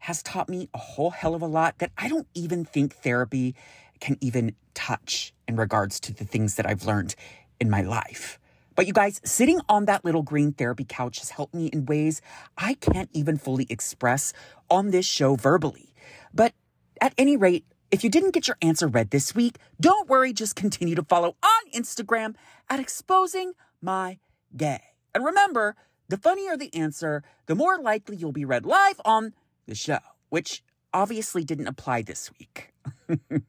has 0.00 0.22
taught 0.22 0.48
me 0.48 0.68
a 0.74 0.78
whole 0.78 1.10
hell 1.10 1.34
of 1.34 1.42
a 1.42 1.46
lot 1.46 1.78
that 1.78 1.90
I 1.98 2.08
don't 2.08 2.28
even 2.34 2.64
think 2.64 2.94
therapy 2.94 3.54
can 4.00 4.16
even 4.20 4.54
touch 4.74 5.32
in 5.46 5.56
regards 5.56 5.98
to 6.00 6.12
the 6.12 6.24
things 6.24 6.54
that 6.54 6.66
I've 6.66 6.84
learned 6.84 7.14
in 7.60 7.68
my 7.68 7.82
life. 7.82 8.38
But 8.76 8.86
you 8.86 8.92
guys, 8.92 9.20
sitting 9.24 9.60
on 9.68 9.86
that 9.86 10.04
little 10.04 10.22
green 10.22 10.52
therapy 10.52 10.86
couch 10.88 11.18
has 11.18 11.30
helped 11.30 11.52
me 11.52 11.66
in 11.66 11.86
ways 11.86 12.22
I 12.56 12.74
can't 12.74 13.10
even 13.12 13.36
fully 13.36 13.66
express 13.68 14.32
on 14.70 14.92
this 14.92 15.04
show 15.04 15.34
verbally. 15.34 15.92
But 16.32 16.54
at 17.00 17.12
any 17.18 17.36
rate, 17.36 17.64
if 17.90 18.04
you 18.04 18.10
didn't 18.10 18.32
get 18.32 18.46
your 18.46 18.56
answer 18.62 18.86
read 18.86 19.10
this 19.10 19.34
week, 19.34 19.56
don't 19.80 20.08
worry, 20.08 20.32
just 20.32 20.54
continue 20.54 20.94
to 20.94 21.02
follow 21.02 21.36
on 21.42 21.70
Instagram 21.74 22.36
at 22.68 22.78
exposing 22.78 23.54
my 23.82 24.18
gay. 24.56 24.87
And 25.14 25.24
remember, 25.24 25.76
the 26.08 26.16
funnier 26.16 26.56
the 26.56 26.74
answer, 26.74 27.22
the 27.46 27.54
more 27.54 27.78
likely 27.78 28.16
you'll 28.16 28.32
be 28.32 28.44
read 28.44 28.64
live 28.64 29.00
on 29.04 29.34
the 29.66 29.74
show, 29.74 29.98
which 30.28 30.62
obviously 30.92 31.44
didn't 31.44 31.66
apply 31.66 32.02
this 32.02 32.30
week. 32.38 32.72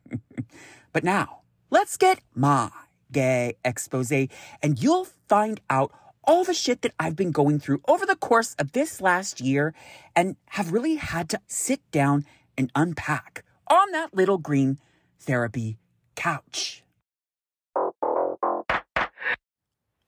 but 0.92 1.04
now, 1.04 1.42
let's 1.70 1.98
get 1.98 2.20
my 2.36 2.70
gay 3.12 3.56
expose, 3.64 4.12
and 4.12 4.82
you'll 4.82 5.08
find 5.28 5.62
out 5.70 5.92
all 6.24 6.44
the 6.44 6.54
shit 6.54 6.82
that 6.82 6.94
I've 7.00 7.16
been 7.16 7.32
going 7.32 7.60
through 7.60 7.82
over 7.88 8.06
the 8.06 8.16
course 8.16 8.56
of 8.60 8.74
this 8.74 9.02
last 9.02 9.42
year 9.42 9.74
and 10.16 10.36
have 10.50 10.72
really 10.72 10.96
had 10.96 11.30
to 11.30 11.40
sit 11.48 11.82
down 11.92 12.26
and 12.58 12.72
unpack 12.76 13.44
on 13.68 13.92
that 13.92 14.14
little 14.14 14.38
green 14.38 14.78
therapy 15.20 15.80
couch. 16.16 16.84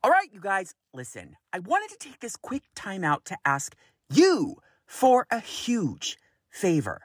All 0.04 0.10
right, 0.10 0.30
you 0.34 0.40
guys, 0.40 0.74
listen. 0.96 1.36
I 1.54 1.60
wanted 1.60 1.92
to 1.92 1.98
take 1.98 2.22
this 2.22 2.36
quick 2.36 2.64
time 2.74 3.04
out 3.04 3.24
to 3.26 3.38
ask 3.46 3.76
you 4.10 4.56
for 4.88 5.28
a 5.30 5.40
huge 5.40 6.18
favor. 6.50 7.02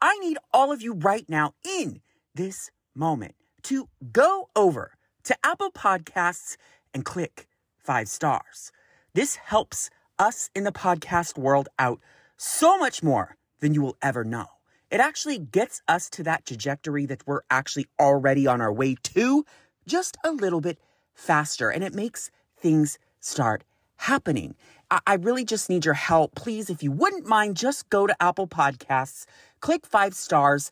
I 0.00 0.18
need 0.18 0.38
all 0.52 0.72
of 0.72 0.82
you 0.82 0.92
right 0.92 1.24
now 1.28 1.54
in 1.64 2.00
this 2.34 2.72
moment 2.96 3.36
to 3.62 3.88
go 4.10 4.48
over 4.56 4.94
to 5.22 5.36
Apple 5.44 5.70
Podcasts 5.70 6.56
and 6.92 7.04
click 7.04 7.46
five 7.78 8.08
stars. 8.08 8.72
This 9.14 9.36
helps 9.36 9.88
us 10.18 10.50
in 10.52 10.64
the 10.64 10.72
podcast 10.72 11.38
world 11.38 11.68
out 11.78 12.00
so 12.36 12.76
much 12.76 13.04
more 13.04 13.36
than 13.60 13.72
you 13.72 13.82
will 13.82 13.96
ever 14.02 14.24
know. 14.24 14.46
It 14.90 14.98
actually 14.98 15.38
gets 15.38 15.80
us 15.86 16.10
to 16.10 16.24
that 16.24 16.44
trajectory 16.44 17.06
that 17.06 17.24
we're 17.24 17.42
actually 17.50 17.86
already 18.00 18.48
on 18.48 18.60
our 18.60 18.72
way 18.72 18.96
to 19.14 19.44
just 19.86 20.16
a 20.24 20.32
little 20.32 20.60
bit 20.60 20.80
faster 21.14 21.70
and 21.70 21.84
it 21.84 21.94
makes 21.94 22.30
things 22.56 22.98
start 23.20 23.64
happening. 23.96 24.54
I, 24.90 25.00
I 25.06 25.14
really 25.14 25.44
just 25.44 25.70
need 25.70 25.84
your 25.84 25.94
help. 25.94 26.34
Please, 26.34 26.70
if 26.70 26.82
you 26.82 26.90
wouldn't 26.90 27.26
mind, 27.26 27.56
just 27.56 27.88
go 27.90 28.06
to 28.06 28.16
Apple 28.20 28.46
Podcasts, 28.46 29.26
click 29.60 29.86
five 29.86 30.14
stars. 30.14 30.70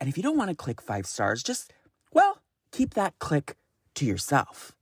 And 0.00 0.08
if 0.08 0.16
you 0.16 0.22
don't 0.22 0.36
want 0.36 0.50
to 0.50 0.56
click 0.56 0.80
five 0.80 1.06
stars, 1.06 1.42
just, 1.42 1.72
well, 2.12 2.38
keep 2.72 2.94
that 2.94 3.18
click 3.18 3.56
to 3.94 4.04
yourself. 4.04 4.74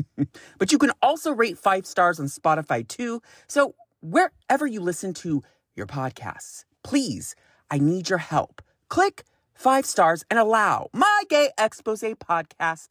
but 0.58 0.72
you 0.72 0.78
can 0.78 0.92
also 1.02 1.32
rate 1.32 1.58
five 1.58 1.86
stars 1.86 2.18
on 2.18 2.26
Spotify 2.26 2.86
too. 2.86 3.20
So 3.46 3.74
wherever 4.00 4.66
you 4.66 4.80
listen 4.80 5.14
to 5.14 5.42
your 5.74 5.86
podcasts, 5.86 6.64
please, 6.82 7.34
I 7.70 7.78
need 7.78 8.08
your 8.08 8.18
help. 8.18 8.62
Click 8.88 9.24
five 9.54 9.86
stars 9.86 10.24
and 10.30 10.38
allow 10.38 10.88
my 10.92 11.22
gay 11.28 11.50
expose 11.58 12.02
podcast 12.02 12.88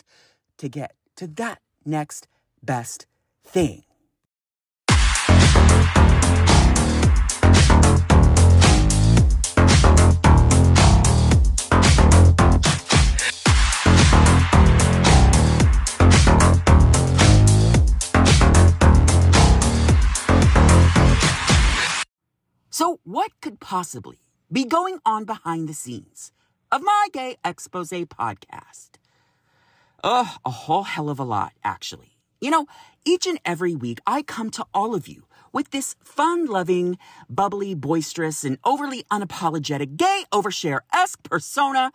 to 0.57 0.69
get 0.69 0.95
to 1.21 1.27
that 1.27 1.61
next 1.85 2.27
best 2.63 3.05
thing. 3.45 3.83
So, 22.71 22.99
what 23.03 23.29
could 23.41 23.59
possibly 23.59 24.17
be 24.51 24.65
going 24.65 24.97
on 25.05 25.25
behind 25.25 25.69
the 25.69 25.75
scenes 25.75 26.31
of 26.71 26.81
my 26.81 27.09
gay 27.13 27.37
expose 27.45 27.91
podcast? 27.91 29.00
Ugh, 30.03 30.39
a 30.45 30.49
whole 30.49 30.83
hell 30.83 31.09
of 31.09 31.19
a 31.19 31.23
lot, 31.23 31.53
actually. 31.63 32.17
You 32.39 32.49
know, 32.49 32.65
each 33.05 33.27
and 33.27 33.39
every 33.45 33.75
week 33.75 33.99
I 34.07 34.23
come 34.23 34.49
to 34.51 34.65
all 34.73 34.95
of 34.95 35.07
you 35.07 35.27
with 35.53 35.69
this 35.71 35.95
fun 36.03 36.45
loving, 36.45 36.97
bubbly, 37.29 37.75
boisterous, 37.75 38.43
and 38.43 38.57
overly 38.63 39.03
unapologetic 39.11 39.97
gay 39.97 40.23
overshare 40.31 40.79
esque 40.91 41.21
persona. 41.23 41.91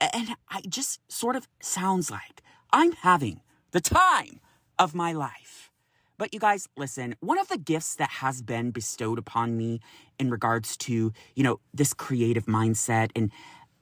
And 0.00 0.36
I 0.48 0.62
just 0.68 1.00
sort 1.08 1.36
of 1.36 1.48
sounds 1.60 2.10
like 2.10 2.42
I'm 2.72 2.92
having 2.92 3.42
the 3.72 3.80
time 3.80 4.40
of 4.78 4.94
my 4.94 5.12
life. 5.12 5.70
But 6.16 6.32
you 6.32 6.40
guys, 6.40 6.68
listen, 6.76 7.14
one 7.20 7.38
of 7.38 7.48
the 7.48 7.58
gifts 7.58 7.94
that 7.96 8.10
has 8.10 8.42
been 8.42 8.70
bestowed 8.70 9.18
upon 9.18 9.56
me 9.56 9.80
in 10.18 10.30
regards 10.30 10.76
to, 10.78 11.12
you 11.34 11.42
know, 11.42 11.60
this 11.74 11.94
creative 11.94 12.46
mindset 12.46 13.10
and 13.16 13.30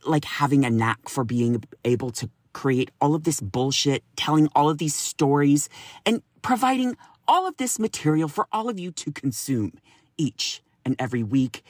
like 0.06 0.24
having 0.24 0.64
a 0.64 0.70
knack 0.70 1.08
for 1.08 1.24
being 1.24 1.62
able 1.84 2.10
to 2.10 2.30
create 2.59 2.90
all 3.01 3.14
of 3.14 3.23
this 3.23 3.40
bullshit, 3.40 4.03
telling 4.16 4.49
all 4.53 4.68
of 4.68 4.79
these 4.79 4.97
stories, 4.97 5.68
and 6.05 6.23
providing 6.42 6.97
all 7.29 7.47
of 7.47 7.57
this 7.57 7.79
material 7.79 8.29
for 8.29 8.49
all 8.51 8.68
of 8.68 8.81
you 8.81 8.90
to 8.90 9.12
consume 9.12 9.75
each 10.16 10.61
and 10.85 10.97
every 10.99 11.23
week 11.23 11.62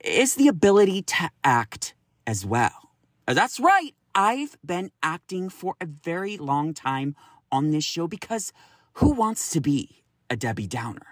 is 0.00 0.34
the 0.34 0.48
ability 0.48 1.00
to 1.00 1.30
act 1.44 1.94
as 2.26 2.44
well. 2.44 2.90
That's 3.28 3.60
right. 3.60 3.92
I've 4.16 4.56
been 4.66 4.90
acting 5.00 5.48
for 5.48 5.76
a 5.80 5.86
very 5.86 6.36
long 6.36 6.74
time 6.74 7.14
on 7.52 7.70
this 7.70 7.84
show 7.84 8.08
because 8.08 8.52
who 8.94 9.10
wants 9.10 9.50
to 9.50 9.60
be 9.60 10.02
a 10.28 10.34
Debbie 10.34 10.66
Downer? 10.66 11.06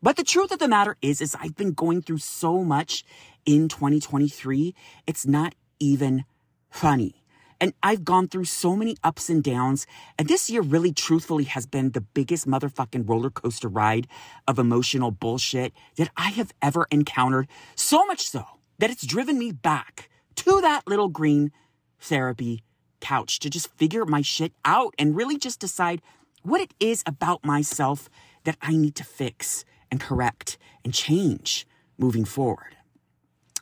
But 0.00 0.14
the 0.14 0.22
truth 0.22 0.52
of 0.52 0.60
the 0.60 0.68
matter 0.68 0.96
is, 1.02 1.20
is 1.20 1.34
I've 1.34 1.56
been 1.56 1.72
going 1.72 2.02
through 2.02 2.18
so 2.18 2.62
much 2.62 3.04
in 3.44 3.68
2023. 3.68 4.72
It's 5.08 5.26
not 5.26 5.56
even 5.80 6.24
funny. 6.70 7.21
And 7.62 7.74
I've 7.80 8.04
gone 8.04 8.26
through 8.26 8.46
so 8.46 8.74
many 8.74 8.96
ups 9.04 9.30
and 9.30 9.40
downs. 9.40 9.86
And 10.18 10.26
this 10.26 10.50
year 10.50 10.62
really 10.62 10.92
truthfully 10.92 11.44
has 11.44 11.64
been 11.64 11.92
the 11.92 12.00
biggest 12.00 12.44
motherfucking 12.44 13.08
roller 13.08 13.30
coaster 13.30 13.68
ride 13.68 14.08
of 14.48 14.58
emotional 14.58 15.12
bullshit 15.12 15.72
that 15.94 16.10
I 16.16 16.30
have 16.30 16.52
ever 16.60 16.88
encountered. 16.90 17.46
So 17.76 18.04
much 18.04 18.28
so 18.28 18.44
that 18.78 18.90
it's 18.90 19.06
driven 19.06 19.38
me 19.38 19.52
back 19.52 20.10
to 20.34 20.60
that 20.60 20.88
little 20.88 21.06
green 21.06 21.52
therapy 22.00 22.64
couch 23.00 23.38
to 23.38 23.48
just 23.48 23.72
figure 23.76 24.04
my 24.04 24.22
shit 24.22 24.52
out 24.64 24.92
and 24.98 25.14
really 25.14 25.38
just 25.38 25.60
decide 25.60 26.02
what 26.42 26.60
it 26.60 26.74
is 26.80 27.04
about 27.06 27.44
myself 27.44 28.10
that 28.42 28.56
I 28.60 28.72
need 28.72 28.96
to 28.96 29.04
fix 29.04 29.64
and 29.88 30.00
correct 30.00 30.58
and 30.84 30.92
change 30.92 31.64
moving 31.96 32.24
forward. 32.24 32.76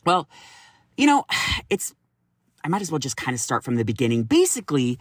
Well, 0.06 0.26
you 0.96 1.06
know, 1.06 1.26
it's 1.68 1.94
I 2.62 2.68
might 2.68 2.82
as 2.82 2.90
well 2.90 2.98
just 2.98 3.16
kind 3.16 3.34
of 3.34 3.40
start 3.40 3.64
from 3.64 3.76
the 3.76 3.84
beginning. 3.84 4.24
Basically, 4.24 4.98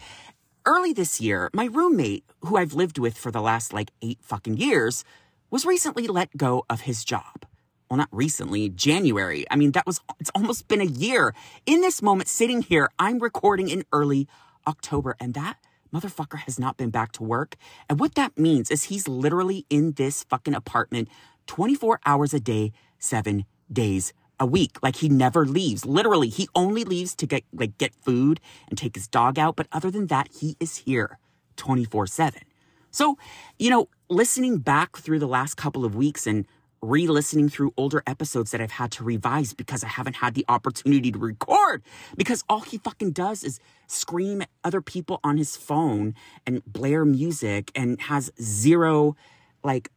early 0.66 0.92
this 0.92 1.20
year, 1.20 1.50
my 1.52 1.66
roommate, 1.66 2.24
who 2.42 2.56
I've 2.56 2.74
lived 2.74 2.98
with 2.98 3.16
for 3.18 3.30
the 3.30 3.40
last 3.40 3.72
like 3.72 3.90
eight 4.02 4.18
fucking 4.22 4.56
years, 4.56 5.04
was 5.50 5.66
recently 5.66 6.06
let 6.06 6.36
go 6.36 6.64
of 6.70 6.82
his 6.82 7.04
job. 7.04 7.44
Well, 7.88 7.98
not 7.98 8.08
recently, 8.12 8.68
January. 8.68 9.44
I 9.50 9.56
mean, 9.56 9.72
that 9.72 9.86
was, 9.86 10.00
it's 10.20 10.30
almost 10.34 10.68
been 10.68 10.80
a 10.80 10.84
year. 10.84 11.34
In 11.66 11.80
this 11.80 12.00
moment, 12.02 12.28
sitting 12.28 12.62
here, 12.62 12.90
I'm 12.98 13.18
recording 13.18 13.68
in 13.68 13.84
early 13.92 14.28
October, 14.66 15.16
and 15.18 15.34
that 15.34 15.56
motherfucker 15.92 16.38
has 16.38 16.58
not 16.58 16.76
been 16.76 16.90
back 16.90 17.10
to 17.12 17.24
work. 17.24 17.56
And 17.88 17.98
what 17.98 18.14
that 18.14 18.38
means 18.38 18.70
is 18.70 18.84
he's 18.84 19.08
literally 19.08 19.66
in 19.68 19.92
this 19.92 20.22
fucking 20.24 20.54
apartment 20.54 21.08
24 21.48 22.00
hours 22.06 22.32
a 22.32 22.38
day, 22.38 22.72
seven 22.98 23.44
days 23.72 24.12
a 24.40 24.46
week. 24.46 24.78
Like 24.82 24.96
he 24.96 25.08
never 25.08 25.46
leaves. 25.46 25.86
Literally, 25.86 26.28
he 26.28 26.48
only 26.54 26.82
leaves 26.82 27.14
to 27.16 27.26
get 27.26 27.44
like 27.52 27.78
get 27.78 27.94
food 27.94 28.40
and 28.68 28.76
take 28.76 28.96
his 28.96 29.06
dog 29.06 29.38
out, 29.38 29.54
but 29.54 29.68
other 29.70 29.90
than 29.90 30.08
that, 30.08 30.28
he 30.40 30.56
is 30.58 30.78
here 30.78 31.18
24/7. 31.56 32.42
So, 32.90 33.16
you 33.58 33.70
know, 33.70 33.88
listening 34.08 34.58
back 34.58 34.96
through 34.96 35.20
the 35.20 35.28
last 35.28 35.56
couple 35.56 35.84
of 35.84 35.94
weeks 35.94 36.26
and 36.26 36.46
re-listening 36.82 37.48
through 37.48 37.74
older 37.76 38.02
episodes 38.06 38.50
that 38.50 38.60
I've 38.60 38.70
had 38.70 38.90
to 38.92 39.04
revise 39.04 39.52
because 39.52 39.84
I 39.84 39.88
haven't 39.88 40.16
had 40.16 40.34
the 40.34 40.46
opportunity 40.48 41.12
to 41.12 41.18
record 41.18 41.82
because 42.16 42.42
all 42.48 42.60
he 42.60 42.78
fucking 42.78 43.10
does 43.12 43.44
is 43.44 43.60
scream 43.86 44.40
at 44.40 44.48
other 44.64 44.80
people 44.80 45.20
on 45.22 45.36
his 45.36 45.56
phone 45.56 46.14
and 46.46 46.64
blare 46.64 47.04
music 47.04 47.70
and 47.74 48.00
has 48.00 48.30
zero 48.40 49.14
like 49.62 49.90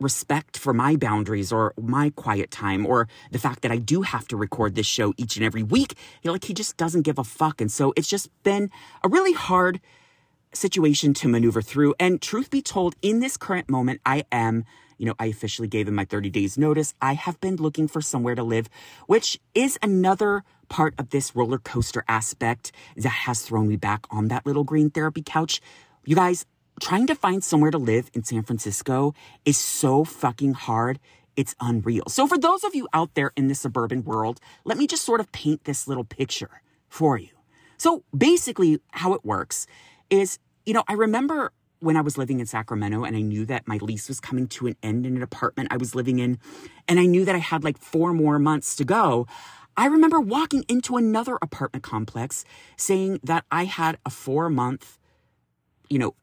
respect 0.00 0.56
for 0.58 0.72
my 0.72 0.96
boundaries 0.96 1.52
or 1.52 1.74
my 1.80 2.10
quiet 2.10 2.50
time 2.50 2.86
or 2.86 3.08
the 3.30 3.38
fact 3.38 3.62
that 3.62 3.72
I 3.72 3.78
do 3.78 4.02
have 4.02 4.28
to 4.28 4.36
record 4.36 4.74
this 4.74 4.86
show 4.86 5.14
each 5.16 5.36
and 5.36 5.44
every 5.44 5.62
week. 5.62 5.94
You 6.22 6.28
know, 6.28 6.32
like 6.32 6.44
he 6.44 6.54
just 6.54 6.76
doesn't 6.76 7.02
give 7.02 7.18
a 7.18 7.24
fuck. 7.24 7.60
And 7.60 7.70
so 7.70 7.92
it's 7.96 8.08
just 8.08 8.30
been 8.42 8.70
a 9.02 9.08
really 9.08 9.32
hard 9.32 9.80
situation 10.52 11.14
to 11.14 11.28
maneuver 11.28 11.62
through. 11.62 11.94
And 11.98 12.20
truth 12.20 12.50
be 12.50 12.62
told, 12.62 12.96
in 13.02 13.20
this 13.20 13.36
current 13.36 13.68
moment, 13.68 14.00
I 14.04 14.24
am, 14.32 14.64
you 14.98 15.06
know, 15.06 15.14
I 15.18 15.26
officially 15.26 15.68
gave 15.68 15.88
him 15.88 15.94
my 15.94 16.04
30 16.04 16.30
days 16.30 16.56
notice. 16.58 16.94
I 17.00 17.14
have 17.14 17.40
been 17.40 17.56
looking 17.56 17.88
for 17.88 18.00
somewhere 18.00 18.34
to 18.34 18.42
live, 18.42 18.68
which 19.06 19.38
is 19.54 19.78
another 19.82 20.44
part 20.68 20.94
of 20.98 21.10
this 21.10 21.36
roller 21.36 21.58
coaster 21.58 22.04
aspect 22.08 22.72
that 22.96 23.08
has 23.08 23.42
thrown 23.42 23.68
me 23.68 23.76
back 23.76 24.06
on 24.10 24.28
that 24.28 24.46
little 24.46 24.64
green 24.64 24.90
therapy 24.90 25.22
couch. 25.24 25.60
You 26.04 26.16
guys, 26.16 26.46
trying 26.80 27.06
to 27.06 27.14
find 27.14 27.42
somewhere 27.42 27.70
to 27.70 27.78
live 27.78 28.10
in 28.14 28.24
San 28.24 28.42
Francisco 28.42 29.14
is 29.44 29.56
so 29.56 30.04
fucking 30.04 30.54
hard. 30.54 30.98
It's 31.36 31.54
unreal. 31.60 32.04
So 32.08 32.26
for 32.26 32.38
those 32.38 32.64
of 32.64 32.74
you 32.74 32.88
out 32.92 33.14
there 33.14 33.32
in 33.36 33.48
the 33.48 33.54
suburban 33.54 34.04
world, 34.04 34.40
let 34.64 34.78
me 34.78 34.86
just 34.86 35.04
sort 35.04 35.20
of 35.20 35.30
paint 35.32 35.64
this 35.64 35.86
little 35.86 36.04
picture 36.04 36.62
for 36.88 37.18
you. 37.18 37.28
So 37.78 38.04
basically 38.16 38.80
how 38.92 39.12
it 39.12 39.24
works 39.24 39.66
is, 40.08 40.38
you 40.64 40.72
know, 40.72 40.84
I 40.88 40.94
remember 40.94 41.52
when 41.80 41.96
I 41.96 42.00
was 42.00 42.16
living 42.16 42.40
in 42.40 42.46
Sacramento 42.46 43.04
and 43.04 43.14
I 43.16 43.20
knew 43.20 43.44
that 43.46 43.68
my 43.68 43.76
lease 43.76 44.08
was 44.08 44.18
coming 44.18 44.46
to 44.48 44.66
an 44.66 44.76
end 44.82 45.04
in 45.06 45.16
an 45.16 45.22
apartment 45.22 45.68
I 45.70 45.76
was 45.76 45.94
living 45.94 46.18
in, 46.18 46.38
and 46.88 46.98
I 46.98 47.04
knew 47.04 47.24
that 47.26 47.34
I 47.34 47.38
had 47.38 47.64
like 47.64 47.78
four 47.78 48.14
more 48.14 48.38
months 48.38 48.74
to 48.76 48.84
go. 48.84 49.26
I 49.76 49.86
remember 49.86 50.18
walking 50.18 50.64
into 50.68 50.96
another 50.96 51.38
apartment 51.42 51.82
complex 51.84 52.46
saying 52.78 53.20
that 53.22 53.44
I 53.50 53.64
had 53.64 53.98
a 54.06 54.10
four 54.10 54.48
month, 54.48 54.98
you 55.90 55.98
know, 55.98 56.14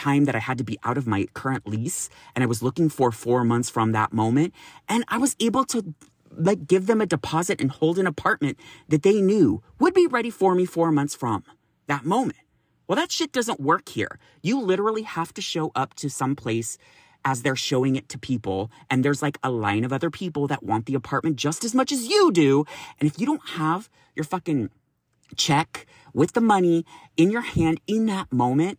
time 0.00 0.24
that 0.24 0.34
I 0.34 0.38
had 0.38 0.58
to 0.58 0.64
be 0.64 0.78
out 0.82 0.98
of 0.98 1.06
my 1.06 1.26
current 1.34 1.66
lease 1.66 2.08
and 2.34 2.42
I 2.42 2.46
was 2.46 2.62
looking 2.62 2.88
for 2.88 3.12
four 3.12 3.44
months 3.44 3.68
from 3.70 3.92
that 3.92 4.12
moment. 4.12 4.54
And 4.88 5.04
I 5.08 5.18
was 5.18 5.36
able 5.40 5.64
to 5.66 5.94
like 6.36 6.66
give 6.66 6.86
them 6.86 7.00
a 7.00 7.06
deposit 7.06 7.60
and 7.60 7.70
hold 7.70 7.98
an 7.98 8.06
apartment 8.06 8.56
that 8.88 9.02
they 9.02 9.20
knew 9.20 9.62
would 9.78 9.94
be 9.94 10.06
ready 10.06 10.30
for 10.30 10.54
me 10.54 10.64
four 10.64 10.90
months 10.92 11.14
from 11.14 11.44
that 11.86 12.04
moment. 12.04 12.38
Well, 12.86 12.96
that 12.96 13.12
shit 13.12 13.32
doesn't 13.32 13.60
work 13.60 13.88
here. 13.88 14.18
You 14.42 14.60
literally 14.60 15.02
have 15.02 15.32
to 15.34 15.42
show 15.42 15.70
up 15.74 15.94
to 15.94 16.10
some 16.10 16.34
place 16.34 16.78
as 17.24 17.42
they're 17.42 17.56
showing 17.70 17.96
it 17.96 18.08
to 18.08 18.18
people. 18.18 18.70
And 18.88 19.04
there's 19.04 19.22
like 19.22 19.38
a 19.42 19.50
line 19.50 19.84
of 19.84 19.92
other 19.92 20.10
people 20.10 20.46
that 20.48 20.62
want 20.62 20.86
the 20.86 20.94
apartment 20.94 21.36
just 21.36 21.64
as 21.64 21.74
much 21.74 21.92
as 21.92 22.08
you 22.08 22.32
do. 22.32 22.64
And 22.98 23.08
if 23.08 23.20
you 23.20 23.26
don't 23.26 23.48
have 23.50 23.88
your 24.16 24.24
fucking 24.24 24.70
check 25.36 25.86
with 26.12 26.32
the 26.32 26.40
money 26.40 26.84
in 27.16 27.30
your 27.30 27.42
hand 27.42 27.80
in 27.86 28.06
that 28.06 28.32
moment, 28.32 28.78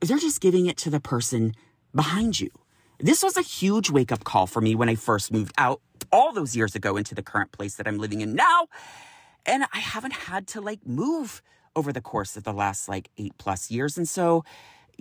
they're 0.00 0.18
just 0.18 0.40
giving 0.40 0.66
it 0.66 0.76
to 0.78 0.90
the 0.90 1.00
person 1.00 1.54
behind 1.94 2.40
you. 2.40 2.50
This 2.98 3.22
was 3.22 3.36
a 3.36 3.42
huge 3.42 3.90
wake 3.90 4.12
up 4.12 4.24
call 4.24 4.46
for 4.46 4.60
me 4.60 4.74
when 4.74 4.88
I 4.88 4.94
first 4.94 5.32
moved 5.32 5.54
out 5.58 5.80
all 6.10 6.32
those 6.32 6.56
years 6.56 6.74
ago 6.74 6.96
into 6.96 7.14
the 7.14 7.22
current 7.22 7.52
place 7.52 7.76
that 7.76 7.86
I'm 7.86 7.98
living 7.98 8.20
in 8.20 8.34
now. 8.34 8.68
And 9.44 9.64
I 9.72 9.78
haven't 9.78 10.12
had 10.12 10.46
to 10.48 10.60
like 10.60 10.86
move 10.86 11.42
over 11.74 11.92
the 11.92 12.00
course 12.00 12.36
of 12.36 12.44
the 12.44 12.52
last 12.52 12.88
like 12.88 13.10
eight 13.18 13.34
plus 13.38 13.70
years. 13.70 13.98
And 13.98 14.08
so 14.08 14.44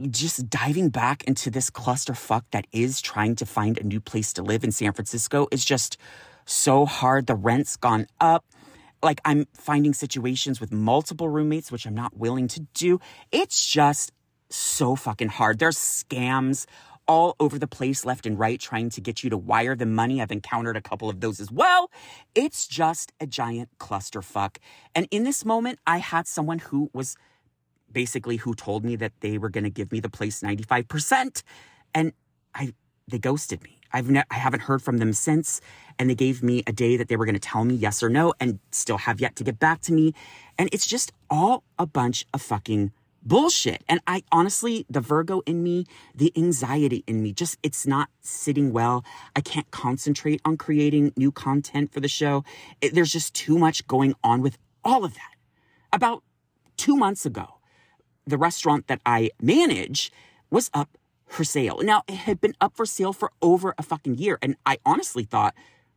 just 0.10 0.50
diving 0.50 0.90
back 0.90 1.24
into 1.24 1.50
this 1.50 1.70
clusterfuck 1.70 2.44
that 2.52 2.68
is 2.72 3.02
trying 3.02 3.36
to 3.36 3.46
find 3.46 3.78
a 3.78 3.84
new 3.84 4.02
place 4.02 4.34
to 4.34 4.44
live 4.44 4.64
in 4.64 4.72
San 4.72 4.92
Francisco 4.92 5.48
is 5.52 5.64
just 5.64 5.98
so 6.46 6.86
hard. 6.86 7.28
The 7.28 7.36
rent's 7.36 7.78
gone 7.78 8.08
up. 8.20 8.46
Like 9.02 9.22
I'm 9.24 9.46
finding 9.54 9.94
situations 9.94 10.60
with 10.60 10.72
multiple 10.72 11.30
roommates, 11.30 11.72
which 11.72 11.86
I'm 11.86 11.96
not 11.96 12.18
willing 12.18 12.48
to 12.50 12.62
do. 12.74 13.00
It's 13.32 13.66
just 13.66 14.12
so 14.50 14.96
fucking 14.96 15.30
hard. 15.30 15.60
There's 15.60 15.78
scams 15.78 16.66
all 17.08 17.36
over 17.40 17.60
the 17.60 17.68
place, 17.68 18.06
left 18.06 18.26
and 18.26 18.38
right, 18.38 18.60
trying 18.60 18.90
to 18.90 19.02
get 19.02 19.24
you 19.24 19.30
to 19.30 19.38
wire 19.38 19.76
the 19.76 19.86
money. 19.86 20.22
I've 20.22 20.32
encountered 20.32 20.76
a 20.76 20.82
couple 20.82 21.10
of 21.10 21.20
those 21.20 21.40
as 21.40 21.52
well. 21.52 21.92
It's 22.34 22.68
just 22.68 23.12
a 23.20 23.28
giant 23.28 23.70
clusterfuck. 23.80 24.58
And 24.94 25.08
in 25.12 25.24
this 25.24 25.46
moment, 25.46 25.80
I 25.86 25.98
had 25.98 26.28
someone 26.28 26.60
who 26.60 26.90
was 26.94 27.16
basically 27.92 28.38
who 28.38 28.54
told 28.56 28.84
me 28.84 28.96
that 28.96 29.14
they 29.22 29.38
were 29.38 29.50
going 29.50 29.64
to 29.64 29.70
give 29.70 29.92
me 29.92 30.00
the 30.00 30.10
place 30.10 30.42
95%. 30.42 31.44
And 31.94 32.12
I, 32.54 32.74
they 33.08 33.20
ghosted 33.20 33.64
me. 33.64 33.80
I've 33.94 34.10
ne- 34.10 34.24
I 34.30 34.36
haven't 34.36 34.62
heard 34.62 34.82
from 34.82 34.98
them 34.98 35.14
since. 35.14 35.62
And 35.98 36.10
they 36.10 36.16
gave 36.16 36.44
me 36.44 36.64
a 36.68 36.74
day 36.74 36.98
that 36.98 37.08
they 37.08 37.16
were 37.16 37.26
going 37.26 37.36
to 37.36 37.40
tell 37.40 37.64
me 37.64 37.76
yes 37.76 38.04
or 38.04 38.10
no 38.10 38.34
and 38.40 38.60
still 38.72 38.98
have 38.98 39.22
yet 39.22 39.36
to 39.38 39.44
get 39.44 39.60
back 39.60 39.82
to 39.82 39.94
me. 39.94 40.14
And 40.58 40.70
it's 40.74 40.88
just 40.88 41.14
all 41.30 41.64
a 41.78 41.86
bunch 41.86 42.26
of 42.34 42.42
fucking 42.42 42.92
bullshit. 43.26 43.84
And 43.90 44.00
I 44.08 44.24
honestly, 44.32 44.86
the 44.90 45.02
Virgo 45.02 45.42
in 45.46 45.64
me, 45.64 45.86
the 46.14 46.32
anxiety 46.38 47.04
in 47.08 47.22
me, 47.22 47.34
just 47.34 47.58
it's 47.64 47.86
not 47.88 48.10
sitting 48.22 48.72
well. 48.72 49.04
I 49.36 49.42
can't 49.42 49.70
concentrate 49.72 50.42
on 50.46 50.58
creating 50.58 51.14
new 51.18 51.32
content 51.32 51.92
for 51.92 52.00
the 52.00 52.08
show. 52.08 52.44
It, 52.82 52.94
there's 52.94 53.12
just 53.12 53.34
too 53.34 53.58
much 53.58 53.88
going 53.88 54.14
on 54.24 54.42
with 54.42 54.58
all 54.84 55.04
of 55.04 55.16
that. 55.16 55.34
About 55.92 56.24
two 56.78 56.96
months 56.96 57.26
ago, 57.26 57.60
the 58.26 58.38
restaurant 58.38 58.88
that 58.88 59.02
I 59.06 59.32
manage 59.42 60.12
was 60.50 60.70
up 60.74 60.98
for 61.28 61.44
sale. 61.44 61.80
Now, 61.82 62.04
it 62.08 62.16
had 62.16 62.40
been 62.40 62.54
up 62.62 62.76
for 62.76 62.86
sale 62.86 63.14
for 63.14 63.32
over 63.42 63.74
a 63.78 63.84
fucking 63.84 64.18
year. 64.18 64.38
And 64.42 64.56
I 64.66 64.78
honestly 64.86 65.24
thought 65.24 65.56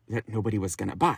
that 0.09 0.29
nobody 0.29 0.59
was 0.59 0.75
going 0.75 0.91
to 0.91 0.97
buy. 0.97 1.17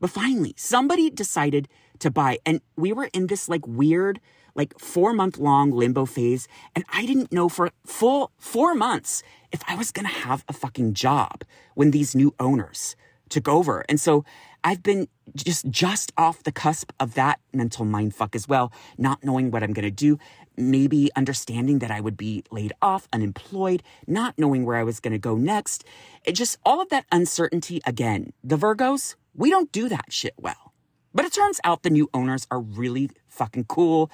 But 0.00 0.10
finally, 0.10 0.54
somebody 0.56 1.08
decided 1.08 1.68
to 2.00 2.10
buy, 2.10 2.38
and 2.44 2.60
we 2.76 2.92
were 2.92 3.08
in 3.12 3.28
this 3.28 3.48
like 3.48 3.66
weird, 3.66 4.20
like 4.54 4.78
four 4.78 5.12
month 5.12 5.38
long 5.38 5.70
limbo 5.70 6.04
phase. 6.04 6.48
And 6.74 6.84
I 6.92 7.06
didn't 7.06 7.32
know 7.32 7.48
for 7.48 7.70
full 7.84 8.32
four 8.38 8.74
months 8.74 9.22
if 9.52 9.62
I 9.68 9.74
was 9.76 9.92
going 9.92 10.06
to 10.06 10.12
have 10.12 10.44
a 10.48 10.52
fucking 10.52 10.94
job 10.94 11.44
when 11.74 11.90
these 11.90 12.14
new 12.14 12.34
owners 12.40 12.96
took 13.28 13.48
over. 13.48 13.84
And 13.88 14.00
so 14.00 14.24
I've 14.62 14.82
been 14.82 15.08
just 15.34 15.68
just 15.68 16.12
off 16.16 16.42
the 16.42 16.52
cusp 16.52 16.92
of 16.98 17.14
that 17.14 17.40
mental 17.52 17.84
mindfuck 17.84 18.34
as 18.34 18.48
well, 18.48 18.72
not 18.96 19.22
knowing 19.22 19.50
what 19.50 19.62
I'm 19.62 19.72
going 19.72 19.84
to 19.84 19.90
do, 19.90 20.18
maybe 20.56 21.10
understanding 21.16 21.80
that 21.80 21.90
I 21.90 22.00
would 22.00 22.16
be 22.16 22.44
laid 22.50 22.72
off, 22.80 23.08
unemployed, 23.12 23.82
not 24.06 24.38
knowing 24.38 24.64
where 24.64 24.76
I 24.76 24.84
was 24.84 25.00
going 25.00 25.12
to 25.12 25.18
go 25.18 25.36
next. 25.36 25.84
It 26.24 26.32
just 26.32 26.58
all 26.64 26.80
of 26.80 26.88
that 26.90 27.04
uncertainty 27.12 27.80
again. 27.86 28.32
The 28.42 28.56
Virgos, 28.56 29.16
we 29.34 29.50
don't 29.50 29.70
do 29.72 29.88
that 29.88 30.12
shit 30.12 30.34
well. 30.38 30.72
But 31.14 31.24
it 31.24 31.32
turns 31.32 31.60
out 31.62 31.82
the 31.82 31.90
new 31.90 32.08
owners 32.12 32.46
are 32.50 32.60
really 32.60 33.10
fucking 33.28 33.64
cool. 33.64 34.10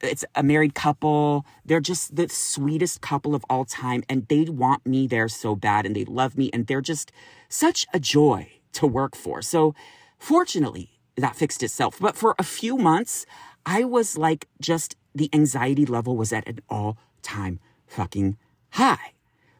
It's 0.00 0.24
a 0.34 0.42
married 0.42 0.74
couple. 0.74 1.44
They're 1.64 1.80
just 1.80 2.16
the 2.16 2.28
sweetest 2.28 3.00
couple 3.00 3.34
of 3.34 3.44
all 3.50 3.64
time. 3.64 4.04
And 4.08 4.26
they 4.28 4.44
want 4.44 4.86
me 4.86 5.06
there 5.06 5.28
so 5.28 5.56
bad 5.56 5.86
and 5.86 5.96
they 5.96 6.04
love 6.04 6.36
me. 6.36 6.50
And 6.52 6.66
they're 6.66 6.80
just 6.80 7.10
such 7.48 7.86
a 7.92 7.98
joy 7.98 8.52
to 8.74 8.86
work 8.86 9.16
for. 9.16 9.42
So 9.42 9.74
fortunately, 10.18 10.90
that 11.16 11.36
fixed 11.36 11.62
itself. 11.62 11.98
But 12.00 12.16
for 12.16 12.34
a 12.38 12.44
few 12.44 12.76
months, 12.76 13.26
I 13.66 13.84
was 13.84 14.16
like, 14.16 14.48
just 14.60 14.96
the 15.14 15.28
anxiety 15.32 15.84
level 15.84 16.16
was 16.16 16.32
at 16.32 16.48
an 16.48 16.60
all 16.68 16.96
time 17.22 17.58
fucking 17.86 18.36
high. 18.70 19.12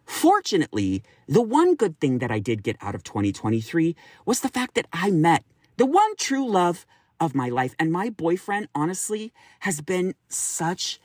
Fortunately, 0.04 1.02
the 1.26 1.42
one 1.42 1.74
good 1.74 2.00
thing 2.00 2.18
that 2.20 2.30
I 2.30 2.38
did 2.38 2.62
get 2.62 2.76
out 2.80 2.94
of 2.94 3.02
2023 3.04 3.94
was 4.24 4.40
the 4.40 4.48
fact 4.48 4.74
that 4.74 4.86
I 4.92 5.10
met 5.10 5.44
the 5.76 5.86
one 5.86 6.16
true 6.16 6.48
love 6.48 6.86
of 7.20 7.34
my 7.34 7.48
life. 7.48 7.74
And 7.78 7.92
my 7.92 8.10
boyfriend, 8.10 8.68
honestly, 8.74 9.32
has 9.60 9.80
been 9.80 10.14
such 10.28 11.00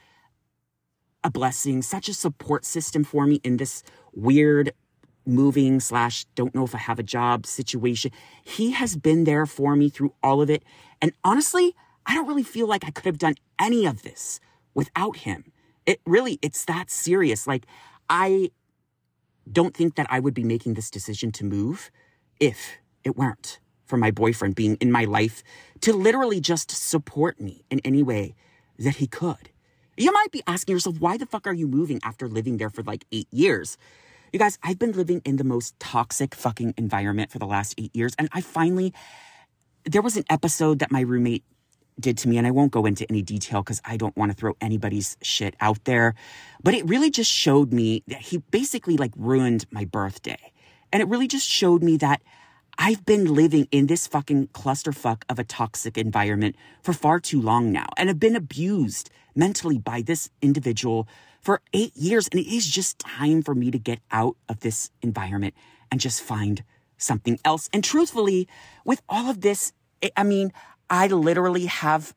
a 1.23 1.31
blessing, 1.31 1.81
such 1.81 2.09
a 2.09 2.13
support 2.13 2.65
system 2.65 3.03
for 3.03 3.25
me 3.25 3.39
in 3.43 3.57
this 3.57 3.83
weird 4.13 4.73
moving 5.25 5.79
slash 5.79 6.25
don't 6.35 6.53
know 6.53 6.65
if 6.65 6.75
I 6.75 6.79
have 6.79 6.99
a 6.99 7.03
job 7.03 7.45
situation. 7.45 8.11
He 8.43 8.71
has 8.71 8.95
been 8.95 9.23
there 9.23 9.45
for 9.45 9.75
me 9.75 9.89
through 9.89 10.13
all 10.21 10.41
of 10.41 10.49
it. 10.49 10.63
And 11.01 11.13
honestly, 11.23 11.75
I 12.05 12.13
don't 12.13 12.27
really 12.27 12.43
feel 12.43 12.67
like 12.67 12.83
I 12.85 12.91
could 12.91 13.05
have 13.05 13.17
done 13.17 13.35
any 13.57 13.85
of 13.85 14.03
this 14.03 14.39
without 14.73 15.17
him. 15.17 15.51
It 15.85 16.01
really, 16.05 16.39
it's 16.41 16.65
that 16.65 16.89
serious. 16.89 17.47
Like, 17.47 17.65
I 18.09 18.51
don't 19.49 19.75
think 19.75 19.95
that 19.95 20.07
I 20.09 20.19
would 20.19 20.33
be 20.33 20.43
making 20.43 20.73
this 20.73 20.89
decision 20.89 21.31
to 21.33 21.45
move 21.45 21.89
if 22.39 22.77
it 23.03 23.15
weren't 23.15 23.59
for 23.85 23.97
my 23.97 24.11
boyfriend 24.11 24.55
being 24.55 24.75
in 24.81 24.91
my 24.91 25.05
life 25.05 25.43
to 25.81 25.93
literally 25.93 26.39
just 26.39 26.71
support 26.71 27.39
me 27.39 27.65
in 27.69 27.79
any 27.83 28.03
way 28.03 28.35
that 28.79 28.95
he 28.95 29.07
could. 29.07 29.49
You 29.97 30.11
might 30.11 30.31
be 30.31 30.41
asking 30.47 30.73
yourself, 30.73 30.99
why 30.99 31.17
the 31.17 31.25
fuck 31.25 31.45
are 31.45 31.53
you 31.53 31.67
moving 31.67 31.99
after 32.03 32.27
living 32.27 32.57
there 32.57 32.69
for 32.69 32.81
like 32.83 33.05
eight 33.11 33.27
years? 33.31 33.77
You 34.31 34.39
guys, 34.39 34.57
I've 34.63 34.79
been 34.79 34.93
living 34.93 35.21
in 35.25 35.35
the 35.35 35.43
most 35.43 35.79
toxic 35.79 36.33
fucking 36.33 36.73
environment 36.77 37.31
for 37.31 37.37
the 37.37 37.45
last 37.45 37.75
eight 37.77 37.95
years. 37.95 38.15
And 38.17 38.29
I 38.31 38.41
finally, 38.41 38.93
there 39.85 40.01
was 40.01 40.17
an 40.17 40.23
episode 40.29 40.79
that 40.79 40.91
my 40.91 41.01
roommate 41.01 41.43
did 41.99 42.17
to 42.19 42.27
me, 42.27 42.39
and 42.39 42.47
I 42.47 42.51
won't 42.51 42.71
go 42.71 42.87
into 42.87 43.05
any 43.07 43.21
detail 43.21 43.61
because 43.61 43.79
I 43.85 43.97
don't 43.97 44.17
want 44.17 44.31
to 44.31 44.35
throw 44.35 44.55
anybody's 44.59 45.15
shit 45.21 45.55
out 45.61 45.83
there. 45.83 46.15
But 46.63 46.73
it 46.73 46.87
really 46.87 47.11
just 47.11 47.31
showed 47.31 47.71
me 47.71 48.03
that 48.07 48.21
he 48.21 48.37
basically 48.37 48.97
like 48.97 49.11
ruined 49.15 49.67
my 49.69 49.85
birthday. 49.85 50.51
And 50.91 51.03
it 51.03 51.07
really 51.07 51.27
just 51.27 51.47
showed 51.47 51.83
me 51.83 51.97
that 51.97 52.23
I've 52.77 53.05
been 53.05 53.33
living 53.33 53.67
in 53.71 53.87
this 53.87 54.07
fucking 54.07 54.47
clusterfuck 54.47 55.23
of 55.29 55.39
a 55.39 55.43
toxic 55.43 55.97
environment 55.97 56.55
for 56.81 56.93
far 56.93 57.19
too 57.19 57.41
long 57.41 57.71
now 57.71 57.87
and 57.97 58.09
have 58.09 58.19
been 58.19 58.35
abused 58.35 59.09
mentally 59.35 59.77
by 59.77 60.01
this 60.01 60.29
individual 60.41 61.07
for 61.39 61.61
eight 61.73 61.95
years. 61.95 62.27
And 62.31 62.39
it 62.39 62.47
is 62.47 62.67
just 62.67 62.99
time 62.99 63.41
for 63.41 63.53
me 63.53 63.69
to 63.71 63.77
get 63.77 63.99
out 64.11 64.37
of 64.49 64.61
this 64.61 64.89
environment 65.01 65.53
and 65.91 65.99
just 65.99 66.21
find 66.21 66.63
something 66.97 67.39
else. 67.45 67.69
And 67.73 67.83
truthfully, 67.83 68.47
with 68.85 69.01
all 69.07 69.29
of 69.29 69.41
this, 69.41 69.73
I 70.15 70.23
mean, 70.23 70.51
I 70.89 71.07
literally 71.07 71.65
have 71.67 72.15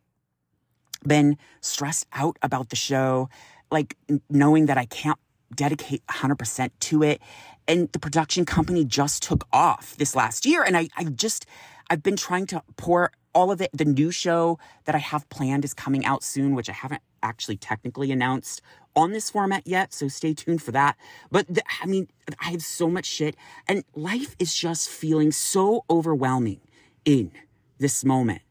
been 1.07 1.36
stressed 1.61 2.07
out 2.12 2.38
about 2.42 2.70
the 2.70 2.76
show, 2.76 3.28
like 3.70 3.96
knowing 4.30 4.66
that 4.66 4.78
I 4.78 4.86
can't 4.86 5.18
dedicate 5.54 6.04
100% 6.07 6.70
to 6.80 7.02
it 7.02 7.20
and 7.68 7.90
the 7.92 7.98
production 7.98 8.44
company 8.44 8.84
just 8.84 9.22
took 9.22 9.46
off 9.52 9.96
this 9.96 10.14
last 10.14 10.46
year. 10.46 10.62
And 10.62 10.76
I, 10.76 10.88
I 10.96 11.04
just, 11.04 11.46
I've 11.90 12.02
been 12.02 12.16
trying 12.16 12.46
to 12.46 12.62
pour 12.76 13.12
all 13.34 13.50
of 13.50 13.60
it. 13.60 13.70
The 13.72 13.84
new 13.84 14.10
show 14.10 14.58
that 14.84 14.94
I 14.94 14.98
have 14.98 15.28
planned 15.28 15.64
is 15.64 15.74
coming 15.74 16.04
out 16.04 16.22
soon, 16.22 16.54
which 16.54 16.68
I 16.70 16.72
haven't 16.72 17.02
actually 17.22 17.56
technically 17.56 18.12
announced 18.12 18.62
on 18.94 19.12
this 19.12 19.30
format 19.30 19.66
yet. 19.66 19.92
So 19.92 20.08
stay 20.08 20.32
tuned 20.32 20.62
for 20.62 20.72
that. 20.72 20.96
But 21.30 21.46
the, 21.52 21.62
I 21.82 21.86
mean, 21.86 22.08
I 22.40 22.50
have 22.50 22.62
so 22.62 22.88
much 22.88 23.04
shit 23.04 23.36
and 23.68 23.84
life 23.94 24.36
is 24.38 24.54
just 24.54 24.88
feeling 24.88 25.32
so 25.32 25.84
overwhelming 25.90 26.60
in 27.04 27.32
this 27.78 28.04
moment. 28.04 28.42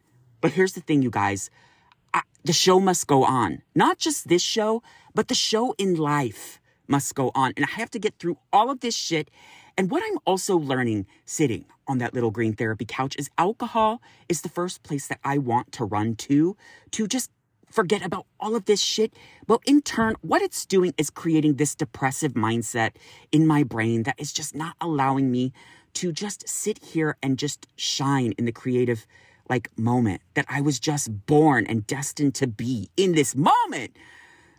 But 0.41 0.51
here's 0.51 0.74
the 0.74 0.82
thing, 0.82 1.01
you 1.01 1.09
guys. 1.09 1.49
I, 2.13 2.22
the 2.43 2.53
show 2.53 2.80
must 2.80 3.07
go 3.07 3.24
on. 3.24 3.63
Not 3.74 3.97
just 3.97 4.28
this 4.28 4.43
show, 4.43 4.84
but 5.16 5.30
the 5.30 5.36
show 5.36 5.74
in 5.80 5.95
life 5.95 6.59
must 6.88 7.16
go 7.16 7.32
on. 7.36 7.54
And 7.56 7.66
I 7.66 7.72
have 7.72 7.92
to 7.92 8.00
get 8.00 8.18
through 8.20 8.38
all 8.52 8.70
of 8.70 8.80
this 8.80 8.96
shit. 8.96 9.30
And 9.78 9.92
what 9.92 10.04
I'm 10.06 10.20
also 10.26 10.58
learning 10.58 11.06
sitting 11.26 11.66
on 11.88 11.98
that 12.00 12.14
little 12.14 12.32
green 12.32 12.54
therapy 12.54 12.86
couch 12.86 13.16
is 13.18 13.30
alcohol 13.38 14.02
is 14.30 14.42
the 14.42 14.50
first 14.50 14.84
place 14.84 15.08
that 15.08 15.20
I 15.24 15.38
want 15.38 15.72
to 15.74 15.86
run 15.86 16.16
to, 16.16 16.56
to 16.92 17.08
just 17.08 17.30
forget 17.70 18.06
about 18.06 18.26
all 18.40 18.56
of 18.56 18.66
this 18.66 18.82
shit. 18.82 19.14
Well, 19.48 19.62
in 19.66 19.82
turn, 19.82 20.16
what 20.22 20.42
it's 20.42 20.66
doing 20.66 20.94
is 20.98 21.10
creating 21.10 21.56
this 21.56 21.76
depressive 21.76 22.34
mindset 22.34 22.92
in 23.32 23.46
my 23.46 23.64
brain 23.64 24.04
that 24.04 24.16
is 24.18 24.32
just 24.32 24.56
not 24.56 24.76
allowing 24.80 25.30
me 25.32 25.52
to 25.96 26.12
just 26.12 26.48
sit 26.48 26.84
here 26.84 27.18
and 27.22 27.38
just 27.38 27.68
shine 27.76 28.34
in 28.38 28.46
the 28.46 28.52
creative 28.52 29.06
like 29.50 29.70
moment 29.78 30.22
that 30.34 30.46
I 30.50 30.62
was 30.62 30.80
just 30.80 31.26
born 31.26 31.66
and 31.68 31.86
destined 31.86 32.36
to 32.36 32.48
be 32.48 32.90
in 32.98 33.14
this 33.14 33.36
moment. 33.36 33.96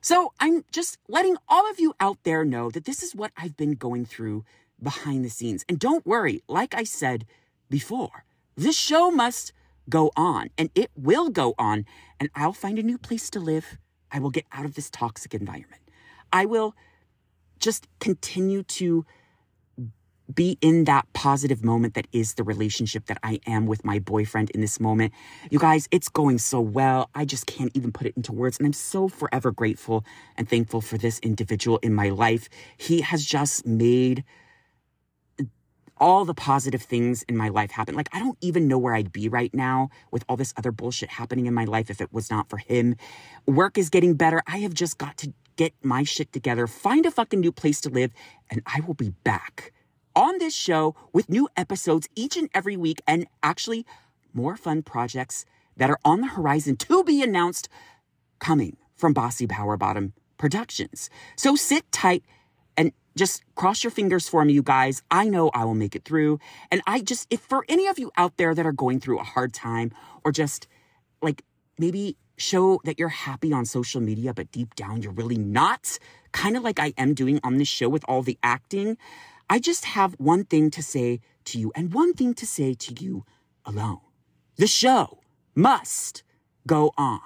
So 0.06 0.32
I'm 0.38 0.64
just 0.70 0.98
letting 1.08 1.36
all 1.48 1.68
of 1.68 1.80
you 1.80 1.92
out 1.98 2.18
there 2.22 2.44
know 2.44 2.70
that 2.70 2.84
this 2.84 3.02
is 3.02 3.16
what 3.16 3.32
I've 3.36 3.56
been 3.56 3.72
going 3.72 4.04
through 4.04 4.44
behind 4.80 5.24
the 5.24 5.28
scenes. 5.28 5.64
And 5.68 5.80
don't 5.80 6.06
worry, 6.06 6.44
like 6.46 6.76
I 6.76 6.84
said 6.84 7.26
before, 7.68 8.24
this 8.54 8.78
show 8.78 9.10
must 9.10 9.52
go 9.88 10.12
on 10.16 10.50
and 10.56 10.70
it 10.76 10.92
will 10.94 11.28
go 11.28 11.56
on. 11.58 11.86
And 12.20 12.30
I'll 12.36 12.52
find 12.52 12.78
a 12.78 12.84
new 12.84 12.98
place 12.98 13.28
to 13.30 13.40
live. 13.40 13.78
I 14.12 14.20
will 14.20 14.30
get 14.30 14.46
out 14.52 14.64
of 14.64 14.76
this 14.76 14.90
toxic 14.90 15.34
environment. 15.34 15.82
I 16.32 16.46
will 16.46 16.76
just 17.58 17.88
continue 17.98 18.62
to 18.62 19.04
be 20.34 20.58
in 20.60 20.84
that 20.84 21.06
positive 21.12 21.64
moment 21.64 21.94
that 21.94 22.06
is 22.12 22.34
the 22.34 22.44
relationship 22.44 23.06
that 23.06 23.18
I 23.22 23.40
am 23.46 23.66
with 23.66 23.84
my 23.84 23.98
boyfriend 23.98 24.50
in 24.50 24.60
this 24.60 24.80
moment. 24.80 25.12
You 25.50 25.58
guys, 25.58 25.88
it's 25.90 26.08
going 26.08 26.38
so 26.38 26.60
well. 26.60 27.10
I 27.14 27.24
just 27.24 27.46
can't 27.46 27.70
even 27.74 27.92
put 27.92 28.06
it 28.06 28.14
into 28.16 28.32
words. 28.32 28.58
And 28.58 28.66
I'm 28.66 28.72
so 28.72 29.08
forever 29.08 29.52
grateful 29.52 30.04
and 30.36 30.48
thankful 30.48 30.80
for 30.80 30.98
this 30.98 31.18
individual 31.20 31.78
in 31.78 31.94
my 31.94 32.08
life. 32.08 32.48
He 32.76 33.02
has 33.02 33.24
just 33.24 33.66
made 33.66 34.24
all 35.98 36.24
the 36.24 36.34
positive 36.34 36.82
things 36.82 37.22
in 37.22 37.36
my 37.36 37.48
life 37.48 37.70
happen. 37.70 37.94
Like, 37.94 38.08
I 38.12 38.18
don't 38.18 38.36
even 38.40 38.68
know 38.68 38.78
where 38.78 38.94
I'd 38.94 39.12
be 39.12 39.28
right 39.28 39.52
now 39.54 39.88
with 40.10 40.24
all 40.28 40.36
this 40.36 40.52
other 40.56 40.70
bullshit 40.70 41.08
happening 41.10 41.46
in 41.46 41.54
my 41.54 41.64
life 41.64 41.88
if 41.88 42.00
it 42.00 42.12
was 42.12 42.30
not 42.30 42.50
for 42.50 42.58
him. 42.58 42.96
Work 43.46 43.78
is 43.78 43.88
getting 43.88 44.14
better. 44.14 44.42
I 44.46 44.58
have 44.58 44.74
just 44.74 44.98
got 44.98 45.16
to 45.18 45.32
get 45.56 45.72
my 45.82 46.02
shit 46.02 46.32
together, 46.32 46.66
find 46.66 47.06
a 47.06 47.10
fucking 47.10 47.40
new 47.40 47.52
place 47.52 47.80
to 47.80 47.88
live, 47.88 48.12
and 48.50 48.60
I 48.66 48.80
will 48.80 48.94
be 48.94 49.14
back 49.24 49.72
on 50.16 50.38
this 50.38 50.54
show 50.54 50.96
with 51.12 51.28
new 51.28 51.48
episodes 51.56 52.08
each 52.16 52.36
and 52.36 52.48
every 52.54 52.76
week 52.76 53.02
and 53.06 53.26
actually 53.42 53.86
more 54.32 54.56
fun 54.56 54.82
projects 54.82 55.44
that 55.76 55.90
are 55.90 55.98
on 56.04 56.22
the 56.22 56.28
horizon 56.28 56.76
to 56.76 57.04
be 57.04 57.22
announced 57.22 57.68
coming 58.38 58.76
from 58.94 59.12
Bossy 59.12 59.46
Power 59.46 59.76
Bottom 59.76 60.14
Productions. 60.38 61.10
So 61.36 61.54
sit 61.54 61.90
tight 61.92 62.24
and 62.76 62.92
just 63.16 63.42
cross 63.54 63.84
your 63.84 63.90
fingers 63.90 64.28
for 64.28 64.44
me, 64.44 64.54
you 64.54 64.62
guys. 64.62 65.02
I 65.10 65.28
know 65.28 65.50
I 65.54 65.64
will 65.64 65.74
make 65.74 65.94
it 65.94 66.04
through. 66.04 66.38
And 66.70 66.82
I 66.86 67.00
just, 67.00 67.26
if 67.30 67.40
for 67.40 67.64
any 67.68 67.86
of 67.86 67.98
you 67.98 68.10
out 68.16 68.36
there 68.36 68.54
that 68.54 68.66
are 68.66 68.72
going 68.72 69.00
through 69.00 69.18
a 69.18 69.24
hard 69.24 69.52
time 69.52 69.92
or 70.24 70.32
just 70.32 70.66
like 71.22 71.42
maybe 71.78 72.16
show 72.38 72.80
that 72.84 72.98
you're 72.98 73.08
happy 73.08 73.52
on 73.52 73.64
social 73.64 74.00
media, 74.00 74.34
but 74.34 74.50
deep 74.50 74.74
down 74.74 75.02
you're 75.02 75.12
really 75.12 75.38
not, 75.38 75.98
kind 76.32 76.56
of 76.56 76.62
like 76.62 76.78
I 76.78 76.92
am 76.98 77.14
doing 77.14 77.40
on 77.42 77.56
this 77.56 77.68
show 77.68 77.88
with 77.88 78.04
all 78.08 78.22
the 78.22 78.38
acting. 78.42 78.98
I 79.48 79.60
just 79.60 79.84
have 79.84 80.14
one 80.14 80.44
thing 80.44 80.70
to 80.72 80.82
say 80.82 81.20
to 81.44 81.58
you 81.58 81.70
and 81.76 81.94
one 81.94 82.14
thing 82.14 82.34
to 82.34 82.46
say 82.46 82.74
to 82.74 83.04
you 83.04 83.24
alone. 83.64 84.00
The 84.56 84.66
show 84.66 85.20
must 85.54 86.24
go 86.66 86.92
on. 86.98 87.20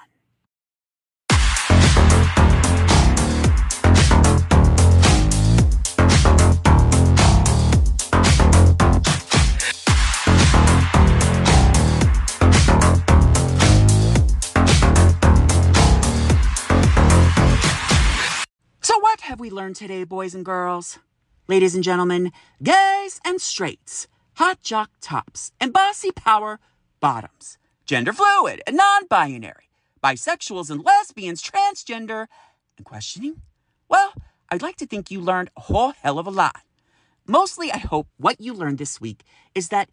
So, 18.82 18.98
what 18.98 19.22
have 19.22 19.40
we 19.40 19.50
learned 19.50 19.76
today, 19.76 20.04
boys 20.04 20.34
and 20.34 20.44
girls? 20.44 20.98
Ladies 21.50 21.74
and 21.74 21.82
gentlemen, 21.82 22.30
gays 22.62 23.20
and 23.24 23.40
straights, 23.40 24.06
hot 24.34 24.62
jock 24.62 24.88
tops, 25.00 25.50
and 25.60 25.72
bossy 25.72 26.12
power 26.12 26.60
bottoms, 27.00 27.58
gender 27.84 28.12
fluid 28.12 28.62
and 28.68 28.76
non 28.76 29.08
binary, 29.08 29.68
bisexuals 30.00 30.70
and 30.70 30.84
lesbians, 30.84 31.42
transgender, 31.42 32.28
and 32.76 32.86
questioning? 32.86 33.42
Well, 33.88 34.12
I'd 34.48 34.62
like 34.62 34.76
to 34.76 34.86
think 34.86 35.10
you 35.10 35.20
learned 35.20 35.50
a 35.56 35.62
whole 35.62 35.90
hell 35.90 36.20
of 36.20 36.28
a 36.28 36.30
lot. 36.30 36.62
Mostly, 37.26 37.72
I 37.72 37.78
hope 37.78 38.06
what 38.16 38.40
you 38.40 38.54
learned 38.54 38.78
this 38.78 39.00
week 39.00 39.24
is 39.52 39.70
that 39.70 39.88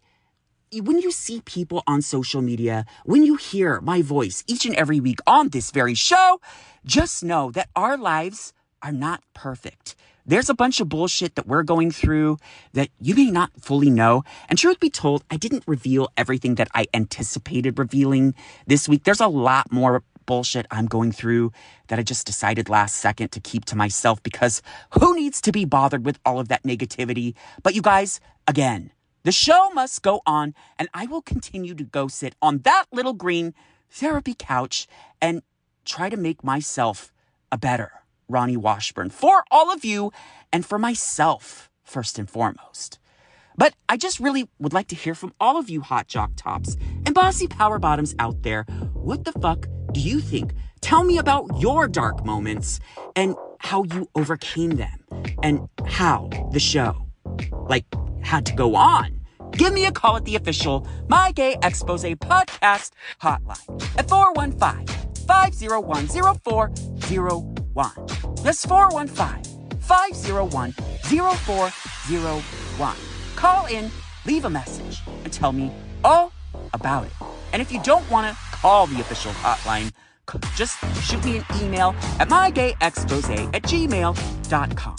when 0.72 1.00
you 1.00 1.10
see 1.10 1.40
people 1.40 1.82
on 1.88 2.02
social 2.02 2.40
media, 2.40 2.84
when 3.04 3.24
you 3.24 3.34
hear 3.34 3.80
my 3.80 4.00
voice 4.00 4.44
each 4.46 4.64
and 4.64 4.76
every 4.76 5.00
week 5.00 5.18
on 5.26 5.48
this 5.48 5.72
very 5.72 5.94
show, 5.94 6.40
just 6.84 7.24
know 7.24 7.50
that 7.50 7.68
our 7.74 7.96
lives 7.96 8.52
are 8.80 8.92
not 8.92 9.24
perfect. 9.34 9.96
There's 10.28 10.50
a 10.50 10.54
bunch 10.54 10.78
of 10.78 10.90
bullshit 10.90 11.36
that 11.36 11.46
we're 11.46 11.62
going 11.62 11.90
through 11.90 12.36
that 12.74 12.90
you 13.00 13.14
may 13.14 13.30
not 13.30 13.50
fully 13.58 13.88
know. 13.88 14.24
And 14.50 14.58
truth 14.58 14.78
be 14.78 14.90
told, 14.90 15.24
I 15.30 15.38
didn't 15.38 15.64
reveal 15.66 16.12
everything 16.18 16.56
that 16.56 16.68
I 16.74 16.86
anticipated 16.92 17.78
revealing 17.78 18.34
this 18.66 18.86
week. 18.86 19.04
There's 19.04 19.22
a 19.22 19.26
lot 19.26 19.72
more 19.72 20.04
bullshit 20.26 20.66
I'm 20.70 20.84
going 20.84 21.12
through 21.12 21.52
that 21.86 21.98
I 21.98 22.02
just 22.02 22.26
decided 22.26 22.68
last 22.68 22.96
second 22.96 23.32
to 23.32 23.40
keep 23.40 23.64
to 23.64 23.76
myself 23.76 24.22
because 24.22 24.60
who 25.00 25.16
needs 25.16 25.40
to 25.40 25.50
be 25.50 25.64
bothered 25.64 26.04
with 26.04 26.18
all 26.26 26.38
of 26.38 26.48
that 26.48 26.62
negativity? 26.62 27.34
But 27.62 27.74
you 27.74 27.80
guys, 27.80 28.20
again, 28.46 28.92
the 29.22 29.32
show 29.32 29.70
must 29.70 30.02
go 30.02 30.20
on, 30.26 30.54
and 30.78 30.90
I 30.92 31.06
will 31.06 31.22
continue 31.22 31.74
to 31.74 31.84
go 31.84 32.06
sit 32.06 32.34
on 32.42 32.58
that 32.64 32.84
little 32.92 33.14
green 33.14 33.54
therapy 33.90 34.34
couch 34.38 34.86
and 35.22 35.40
try 35.86 36.10
to 36.10 36.18
make 36.18 36.44
myself 36.44 37.14
a 37.50 37.56
better 37.56 37.92
Raoni 38.30 38.56
Washburn 38.56 39.10
for 39.10 39.44
all 39.50 39.72
of 39.72 39.84
you 39.84 40.12
and 40.52 40.64
for 40.64 40.78
myself, 40.78 41.70
first 41.84 42.18
and 42.18 42.28
foremost. 42.28 42.98
But 43.56 43.74
I 43.88 43.96
just 43.96 44.20
really 44.20 44.48
would 44.60 44.72
like 44.72 44.86
to 44.88 44.96
hear 44.96 45.14
from 45.14 45.32
all 45.40 45.58
of 45.58 45.68
you 45.68 45.80
hot 45.80 46.06
jock 46.06 46.30
tops 46.36 46.76
and 47.04 47.14
bossy 47.14 47.48
power 47.48 47.78
bottoms 47.78 48.14
out 48.18 48.42
there. 48.42 48.64
What 48.94 49.24
the 49.24 49.32
fuck 49.32 49.66
do 49.92 50.00
you 50.00 50.20
think? 50.20 50.54
Tell 50.80 51.02
me 51.02 51.18
about 51.18 51.46
your 51.58 51.88
dark 51.88 52.24
moments 52.24 52.78
and 53.16 53.34
how 53.58 53.82
you 53.82 54.08
overcame 54.14 54.76
them 54.76 55.04
and 55.42 55.68
how 55.86 56.30
the 56.52 56.60
show, 56.60 57.08
like, 57.68 57.84
had 58.22 58.46
to 58.46 58.54
go 58.54 58.76
on. 58.76 59.20
Give 59.52 59.72
me 59.72 59.86
a 59.86 59.92
call 59.92 60.16
at 60.16 60.24
the 60.24 60.36
official 60.36 60.86
My 61.08 61.32
Gay 61.32 61.56
Expose 61.62 62.04
podcast 62.04 62.90
hotline 63.20 63.98
at 63.98 64.08
415 64.08 64.86
501 65.26 66.06
0401. 66.06 67.57
That's 68.42 68.66
415 68.66 69.80
501 69.80 70.72
0401. 70.72 72.96
Call 73.36 73.66
in, 73.66 73.90
leave 74.26 74.44
a 74.44 74.50
message, 74.50 75.00
and 75.24 75.32
tell 75.32 75.52
me 75.52 75.72
all 76.02 76.32
about 76.74 77.06
it. 77.06 77.12
And 77.52 77.62
if 77.62 77.72
you 77.72 77.80
don't 77.82 78.08
want 78.10 78.26
to 78.26 78.36
call 78.52 78.86
the 78.86 79.00
official 79.00 79.32
hotline, 79.32 79.92
just 80.56 80.78
shoot 81.02 81.24
me 81.24 81.38
an 81.38 81.44
email 81.62 81.94
at 82.18 82.28
mygayexpose 82.28 83.54
at 83.54 83.62
gmail.com. 83.62 84.96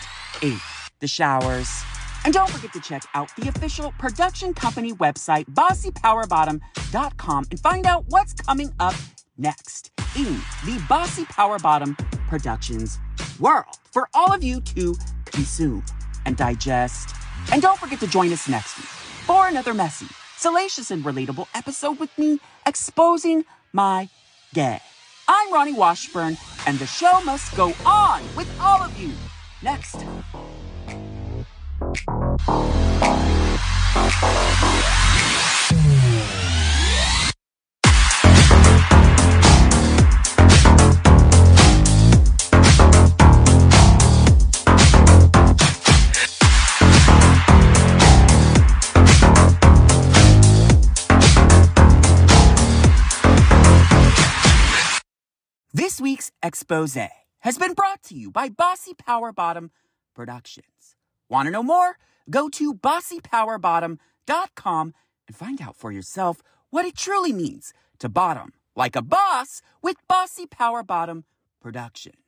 in 0.43 0.59
the 1.01 1.09
showers. 1.09 1.69
And 2.25 2.35
don't 2.35 2.51
forget 2.51 2.73
to 2.73 2.81
check 2.81 3.05
out 3.15 3.35
the 3.37 3.49
official 3.49 3.93
production 3.99 4.53
company 4.53 4.93
website, 4.93 5.45
bossypowerbottom.com, 5.55 7.45
and 7.51 7.61
find 7.61 7.87
out 7.87 8.05
what's 8.09 8.35
coming 8.35 8.73
up 8.81 8.95
next 9.39 9.93
in 10.17 10.37
the 10.65 10.85
Bossy 10.89 11.25
Power 11.27 11.59
Bottom 11.59 11.97
Productions 12.29 12.99
world 13.39 13.79
for 13.91 14.09
all 14.13 14.33
of 14.33 14.43
you 14.43 14.61
to 14.61 14.97
consume 15.27 15.85
and 16.27 16.37
digest. 16.37 17.15
And 17.53 17.63
don't 17.63 17.79
forget 17.79 18.01
to 18.01 18.07
join 18.07 18.33
us 18.33 18.49
next 18.49 18.77
week 18.77 18.87
for 18.87 19.49
another 19.49 19.73
messy, 19.73 20.07
salacious, 20.37 20.91
and 20.91 21.05
relatable 21.05 21.47
episode 21.55 21.99
with 21.99 22.17
me 22.19 22.41
exposing 22.67 23.45
my 23.73 24.09
gay. 24.53 24.81
I'm 25.29 25.53
Raoni 25.53 25.77
Washburn, 25.77 26.37
and 26.67 26.79
the 26.79 26.87
show 26.87 27.21
must 27.25 27.55
go 27.57 27.73
on 27.85 28.23
with 28.35 28.49
all 28.61 28.83
of 28.83 28.99
you 28.99 29.13
next 29.63 29.93
time. 29.93 30.25
Week's 56.09 56.33
expose 56.43 56.97
has 57.41 57.59
been 57.59 57.75
brought 57.75 58.03
to 58.03 58.15
you 58.15 58.31
by 58.31 58.49
Bossy 58.49 58.95
Power 58.95 59.31
Bottom 59.31 59.71
Productions. 60.15 60.97
Want 61.29 61.49
to 61.49 61.51
know 61.51 61.63
more? 61.63 61.99
Go 62.31 62.49
to 62.49 62.73
bossypowerbottom.com 62.73 64.95
and 65.27 65.37
find 65.37 65.61
out 65.61 65.77
for 65.77 65.93
yourself 65.93 66.43
what 66.71 66.87
it 66.87 66.97
truly 66.97 67.35
means 67.35 67.75
to 67.99 68.09
bottom 68.09 68.55
like 68.75 68.97
a 68.97 69.03
boss 69.03 69.61
with 69.83 69.99
Bossy 70.09 70.47
Power 70.47 70.83
Bottom 70.83 71.27
Productions. 71.61 72.28